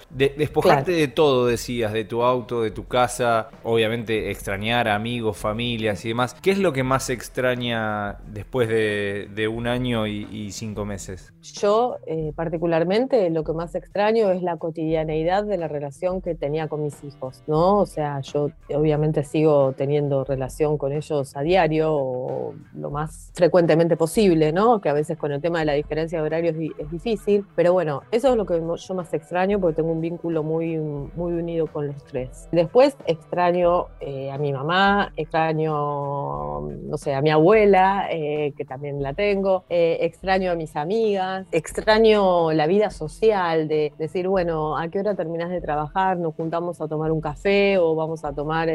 De 0.94 1.08
todo, 1.08 1.46
decías, 1.46 1.94
de 1.94 2.06
tu 2.06 2.24
auto, 2.24 2.62
de 2.62 2.72
tu 2.72 2.88
casa, 2.88 3.50
obviamente 3.64 4.32
extrañar 4.32 4.88
amigos, 4.88 5.38
familias 5.38 6.04
y 6.06 6.10
demás. 6.10 6.36
¿Qué 6.42 6.52
es 6.52 6.58
lo 6.58 6.74
que 6.74 6.84
más 6.84 7.10
extraña 7.10 8.20
después 8.28 8.68
de, 8.68 9.48
un 9.50 9.68
año 9.68 10.06
y, 10.08 10.52
cinco 10.52 10.86
meses? 10.86 11.34
Yo, 11.42 11.98
eh, 12.06 12.34
particularmente, 12.36 13.30
lo 13.30 13.44
que 13.44 13.54
más 13.54 13.74
extraño 13.76 14.32
es 14.32 14.42
la 14.42 14.58
cotidianeidad 14.58 15.44
de 15.44 15.58
la 15.58 15.68
relación 15.68 16.22
que 16.22 16.36
tenía 16.36 16.68
con 16.68 16.84
mis 16.84 17.04
hijos, 17.04 17.44
¿no? 17.48 17.78
O 17.78 17.86
sea, 17.86 18.20
yo 18.22 18.52
obviamente 18.74 19.24
sigo 19.24 19.74
teniendo 19.74 20.24
relación 20.24 20.78
con 20.78 20.92
ellos 20.92 21.36
a 21.36 21.42
diario 21.42 21.94
o 21.94 22.54
lo 22.74 22.92
más 22.92 23.32
frecuentemente 23.34 23.96
posible, 23.96 24.52
¿no? 24.52 24.82
Que 24.82 24.90
a 24.90 24.94
veces 24.94 25.18
con 25.18 25.32
el 25.32 25.42
tema 25.42 25.60
de 25.60 25.66
la 25.66 25.74
diferencia 25.74 26.20
de 26.20 26.26
horarios 26.26 26.56
es 26.78 26.92
difícil, 26.92 27.46
pero 27.56 27.74
bueno, 27.74 28.04
eso 28.12 28.30
es 28.30 28.36
lo 28.36 28.46
que 28.46 28.60
yo 28.60 28.94
más 28.94 29.14
extraño 29.14 29.60
porque 29.60 29.78
tengo 29.78 29.92
un 29.92 30.02
vínculo 30.02 30.44
muy, 30.44 30.78
muy 30.80 31.34
unido 31.34 31.68
con 31.68 31.88
los 31.88 32.04
tres. 32.06 32.48
Después 32.52 32.96
extraño 33.06 33.88
eh, 34.00 34.32
a 34.32 34.38
mi 34.38 34.54
mamá, 34.54 35.14
extraño, 35.16 36.62
no 36.62 36.98
sé, 36.98 37.14
a 37.14 37.22
mi 37.22 37.30
abuela, 37.30 38.08
eh, 38.12 38.54
que 38.58 38.66
también 38.66 39.02
la 39.02 39.14
tengo, 39.14 39.66
eh, 39.70 39.98
extraño 40.02 40.52
a 40.52 40.56
mis 40.56 40.76
amigas, 40.76 41.48
extraño 41.52 42.52
la 42.52 42.68
vida 42.68 42.90
social 42.90 43.68
de 43.68 43.94
decir, 43.98 44.28
bueno, 44.28 44.78
¿a 44.78 44.88
qué 44.90 45.00
hora 45.00 45.16
terminas 45.16 45.50
de 45.50 45.62
trabajar? 45.62 46.18
Nos 46.18 46.36
juntamos 46.36 46.82
a 46.82 46.88
tomar 46.88 47.12
un 47.12 47.22
café 47.22 47.78
o 47.78 47.96
vamos 47.96 48.24
a 48.26 48.34
tomar 48.34 48.70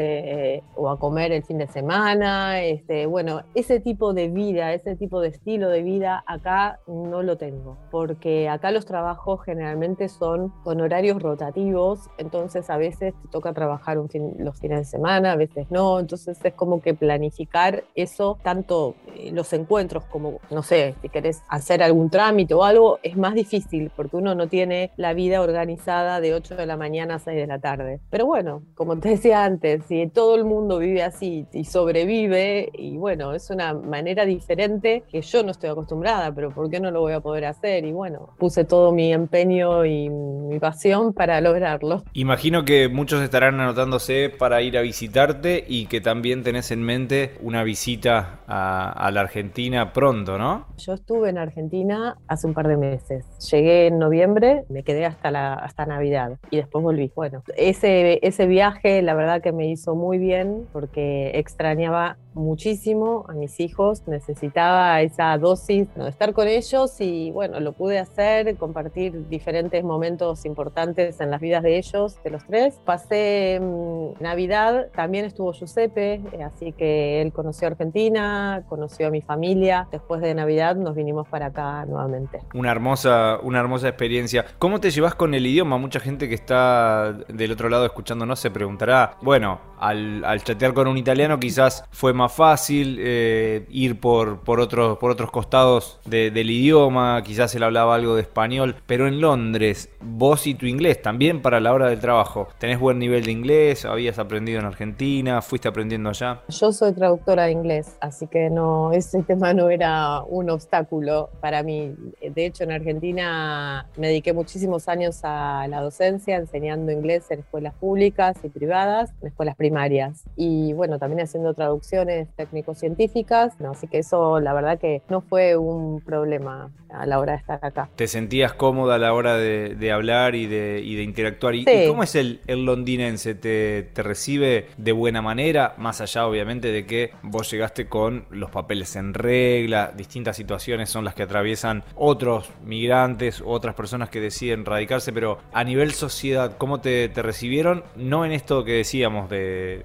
o 0.75 0.89
a 0.89 0.99
comer 0.99 1.31
el 1.31 1.43
fin 1.43 1.57
de 1.57 1.67
semana. 1.67 2.61
Este, 2.63 3.05
bueno, 3.05 3.41
ese 3.53 3.79
tipo 3.79 4.13
de 4.13 4.29
vida, 4.29 4.73
ese 4.73 4.95
tipo 4.95 5.19
de 5.21 5.29
estilo 5.29 5.69
de 5.69 5.81
vida 5.81 6.23
acá 6.27 6.79
no 6.87 7.23
lo 7.23 7.37
tengo, 7.37 7.77
porque 7.91 8.49
acá 8.49 8.71
los 8.71 8.85
trabajos 8.85 9.43
generalmente 9.43 10.09
son 10.09 10.49
con 10.63 10.81
horarios 10.81 11.21
rotativos, 11.21 11.94
entonces 12.17 12.69
a 12.69 12.77
veces 12.77 13.13
te 13.21 13.27
toca 13.29 13.53
trabajar 13.53 13.99
un 13.99 14.09
los 14.37 14.57
fines 14.57 14.79
de 14.79 14.85
semana, 14.85 15.33
a 15.33 15.35
veces 15.35 15.67
no, 15.69 15.99
entonces 15.99 16.37
es 16.43 16.53
como 16.53 16.81
que 16.81 16.93
planificar 16.93 17.83
eso, 17.95 18.37
tanto 18.43 18.95
eh, 19.17 19.31
los 19.33 19.51
encuentros 19.53 20.05
como, 20.05 20.39
no 20.49 20.63
sé, 20.63 20.95
si 21.01 21.09
querés 21.09 21.41
hacer 21.49 21.83
algún 21.83 22.09
trámite 22.09 22.53
o 22.53 22.63
algo, 22.63 22.99
es 23.03 23.17
más 23.17 23.33
difícil 23.33 23.91
porque 23.95 24.17
uno 24.17 24.35
no 24.35 24.47
tiene 24.47 24.91
la 24.97 25.13
vida 25.13 25.41
organizada 25.41 26.21
de 26.21 26.33
8 26.33 26.55
de 26.55 26.65
la 26.65 26.77
mañana 26.77 27.15
a 27.15 27.19
6 27.19 27.37
de 27.37 27.47
la 27.47 27.59
tarde. 27.59 27.99
Pero 28.09 28.25
bueno, 28.25 28.61
como 28.75 28.97
te 28.99 29.09
decía 29.09 29.43
antes, 29.43 29.83
si 29.85 30.07
todo 30.07 30.35
el 30.35 30.45
mundo 30.45 30.79
vive 30.79 31.03
así 31.03 31.45
y 31.51 31.65
sobrevive, 31.65 32.69
y 32.73 32.97
bueno, 32.97 33.33
es 33.33 33.49
una 33.49 33.73
manera 33.73 34.25
diferente 34.25 35.03
que 35.09 35.21
yo 35.21 35.43
no 35.43 35.51
estoy 35.51 35.69
acostumbrada, 35.69 36.33
pero 36.33 36.51
¿por 36.51 36.69
qué 36.69 36.79
no 36.79 36.91
lo 36.91 37.01
voy 37.01 37.13
a 37.13 37.19
poder 37.19 37.45
hacer? 37.45 37.85
Y 37.85 37.91
bueno, 37.91 38.29
puse 38.37 38.63
todo 38.65 38.91
mi 38.91 39.13
empeño 39.13 39.85
y 39.85 40.09
mi 40.09 40.59
pasión 40.59 41.13
para 41.13 41.41
lograrlo. 41.41 41.84
Imagino 42.13 42.65
que 42.65 42.89
muchos 42.89 43.21
estarán 43.21 43.59
anotándose 43.59 44.29
para 44.29 44.61
ir 44.61 44.77
a 44.77 44.81
visitarte 44.81 45.63
y 45.67 45.85
que 45.87 46.01
también 46.01 46.43
tenés 46.43 46.71
en 46.71 46.81
mente 46.81 47.35
una 47.41 47.63
visita 47.63 48.39
a, 48.47 49.11
la 49.11 49.21
Argentina 49.21 49.93
pronto, 49.93 50.37
¿no? 50.37 50.67
Yo 50.77 50.93
estuve 50.93 51.29
en 51.29 51.37
Argentina 51.37 52.17
hace 52.27 52.47
un 52.47 52.53
par 52.53 52.67
de 52.67 52.77
meses. 52.77 53.25
Llegué 53.51 53.87
en 53.87 53.99
noviembre, 53.99 54.65
me 54.69 54.83
quedé 54.83 55.05
hasta, 55.05 55.31
la, 55.31 55.53
hasta 55.53 55.85
Navidad 55.85 56.37
y 56.49 56.57
después 56.57 56.83
volví. 56.83 57.11
Bueno, 57.15 57.43
ese, 57.55 58.19
ese 58.21 58.47
viaje 58.47 59.01
la 59.01 59.13
verdad 59.13 59.41
que 59.41 59.51
me 59.51 59.67
hizo 59.67 59.95
muy 59.95 60.17
bien 60.17 60.67
porque 60.73 61.31
extrañaba 61.35 62.17
muchísimo 62.35 63.25
a 63.27 63.33
mis 63.33 63.59
hijos, 63.59 64.07
necesitaba 64.07 65.01
esa 65.01 65.37
dosis 65.37 65.87
de 65.95 66.09
estar 66.09 66.33
con 66.33 66.47
ellos 66.47 66.99
y 66.99 67.31
bueno, 67.31 67.59
lo 67.59 67.73
pude 67.73 67.97
hacer, 67.97 68.55
compartir 68.57 69.27
diferentes 69.29 69.83
momentos 69.83 70.45
importantes 70.45 71.19
en 71.21 71.31
las 71.31 71.41
vidas 71.41 71.63
de 71.63 71.77
ellos, 71.77 72.21
de 72.23 72.29
los 72.29 72.45
tres. 72.45 72.79
Pasé 72.85 73.59
mm, 73.61 74.21
Navidad, 74.21 74.87
también 74.95 75.25
estuvo 75.25 75.53
Giuseppe, 75.53 76.21
eh, 76.33 76.43
así 76.43 76.73
que 76.73 77.21
él 77.21 77.31
conoció 77.31 77.67
Argentina, 77.67 78.63
conoció 78.67 79.07
a 79.07 79.09
mi 79.09 79.21
familia. 79.21 79.87
Después 79.91 80.21
de 80.21 80.35
Navidad 80.35 80.75
nos 80.75 80.95
vinimos 80.95 81.27
para 81.27 81.47
acá 81.47 81.85
nuevamente. 81.85 82.41
Una 82.53 82.71
hermosa, 82.71 83.39
una 83.41 83.59
hermosa 83.59 83.87
experiencia. 83.87 84.45
¿Cómo 84.59 84.79
te 84.79 84.91
llevas 84.91 85.15
con 85.15 85.33
el 85.33 85.45
idioma? 85.45 85.77
Mucha 85.77 85.99
gente 85.99 86.27
que 86.29 86.35
está 86.35 87.13
del 87.13 87.51
otro 87.51 87.69
lado 87.69 87.85
escuchándonos 87.85 88.39
se 88.39 88.51
preguntará, 88.51 89.17
bueno, 89.21 89.59
al, 89.79 90.43
chatear 90.43 90.73
con 90.73 90.87
un 90.87 90.97
italiano 90.97 91.39
quizás 91.39 91.85
fue 91.91 92.13
más 92.13 92.24
fácil 92.29 92.97
eh, 92.99 93.65
ir 93.69 93.99
por, 93.99 94.41
por, 94.41 94.59
otros, 94.59 94.97
por 94.97 95.11
otros 95.11 95.31
costados 95.31 95.99
del 96.05 96.49
idioma, 96.49 97.21
quizás 97.23 97.53
él 97.55 97.63
hablaba 97.63 97.95
algo 97.95 98.15
de 98.15 98.21
español, 98.21 98.75
pero 98.85 99.07
en 99.07 99.21
Londres, 99.21 99.89
vos 100.01 100.47
y 100.47 100.55
tu 100.55 100.65
inglés 100.65 101.01
también 101.01 101.41
para 101.41 101.59
la 101.59 101.73
hora 101.73 101.89
del 101.89 101.99
trabajo, 101.99 102.47
¿tenés 102.59 102.79
buen 102.79 102.99
nivel 102.99 103.25
de 103.25 103.31
inglés? 103.31 103.85
¿Habías 103.85 104.19
aprendido 104.19 104.59
en 104.59 104.65
Argentina? 104.65 105.41
¿Fuiste 105.41 105.67
aprendiendo 105.67 106.09
allá? 106.09 106.41
Yo 106.47 106.71
soy 106.71 106.93
traductora 106.93 107.45
de 107.45 107.51
inglés, 107.51 107.97
así 108.01 108.27
que 108.27 108.49
no, 108.49 108.91
ese 108.93 109.23
tema 109.23 109.53
no 109.53 109.69
era 109.69 110.21
un 110.21 110.49
obstáculo 110.49 111.29
para 111.41 111.63
mí. 111.63 111.95
De 112.21 112.45
hecho, 112.45 112.63
en 112.63 112.71
Argentina 112.71 113.87
me 113.97 114.07
dediqué 114.07 114.33
muchísimos 114.33 114.87
años 114.87 115.19
a 115.23 115.67
la 115.67 115.81
docencia, 115.81 116.37
enseñando 116.37 116.91
inglés 116.91 117.29
en 117.31 117.39
escuelas 117.39 117.73
públicas 117.73 118.37
y 118.43 118.49
privadas, 118.49 119.13
en 119.21 119.27
escuelas 119.27 119.55
primarias 119.55 120.23
y 120.35 120.73
bueno, 120.73 120.99
también 120.99 121.21
haciendo 121.21 121.53
traducciones 121.53 122.14
técnico-científicas, 122.35 123.53
así 123.69 123.87
que 123.87 123.99
eso 123.99 124.39
la 124.39 124.53
verdad 124.53 124.79
que 124.79 125.01
no 125.09 125.21
fue 125.21 125.55
un 125.55 126.01
problema 126.01 126.71
a 126.89 127.05
la 127.05 127.19
hora 127.19 127.33
de 127.33 127.39
estar 127.39 127.59
acá. 127.61 127.89
¿Te 127.95 128.07
sentías 128.07 128.53
cómoda 128.53 128.95
a 128.95 128.97
la 128.97 129.13
hora 129.13 129.37
de, 129.37 129.91
hablar 129.91 130.35
y 130.35 130.47
de, 130.47 130.81
interactuar? 131.03 131.55
¿Y, 131.55 131.65
cómo 131.87 132.03
es 132.03 132.15
el, 132.15 132.39
londinense? 132.47 133.35
¿Te, 133.35 133.83
¿Te, 133.93 134.03
recibe 134.03 134.67
de 134.77 134.91
buena 134.91 135.21
manera? 135.21 135.75
Más 135.77 136.01
allá 136.01 136.25
obviamente 136.25 136.71
de 136.71 136.85
que 136.85 137.11
vos 137.21 137.51
llegaste 137.51 137.87
con 137.87 138.25
los 138.29 138.49
papeles 138.49 138.95
en 138.95 139.13
regla, 139.13 139.91
distintas 139.95 140.37
situaciones 140.37 140.89
son 140.89 141.03
las 141.03 141.15
que 141.15 141.23
atraviesan 141.23 141.83
otros 141.95 142.49
migrantes, 142.63 143.43
otras 143.45 143.75
personas 143.75 144.09
que 144.09 144.21
deciden 144.21 144.65
radicarse, 144.65 145.11
pero 145.11 145.39
a 145.51 145.63
nivel 145.63 145.91
sociedad, 145.91 146.55
¿cómo 146.57 146.79
te, 146.79 147.09
te 147.09 147.21
recibieron? 147.21 147.83
No 147.95 148.25
en 148.25 148.31
esto 148.31 148.63
que 148.63 148.73
decíamos 148.73 149.29
de 149.29 149.35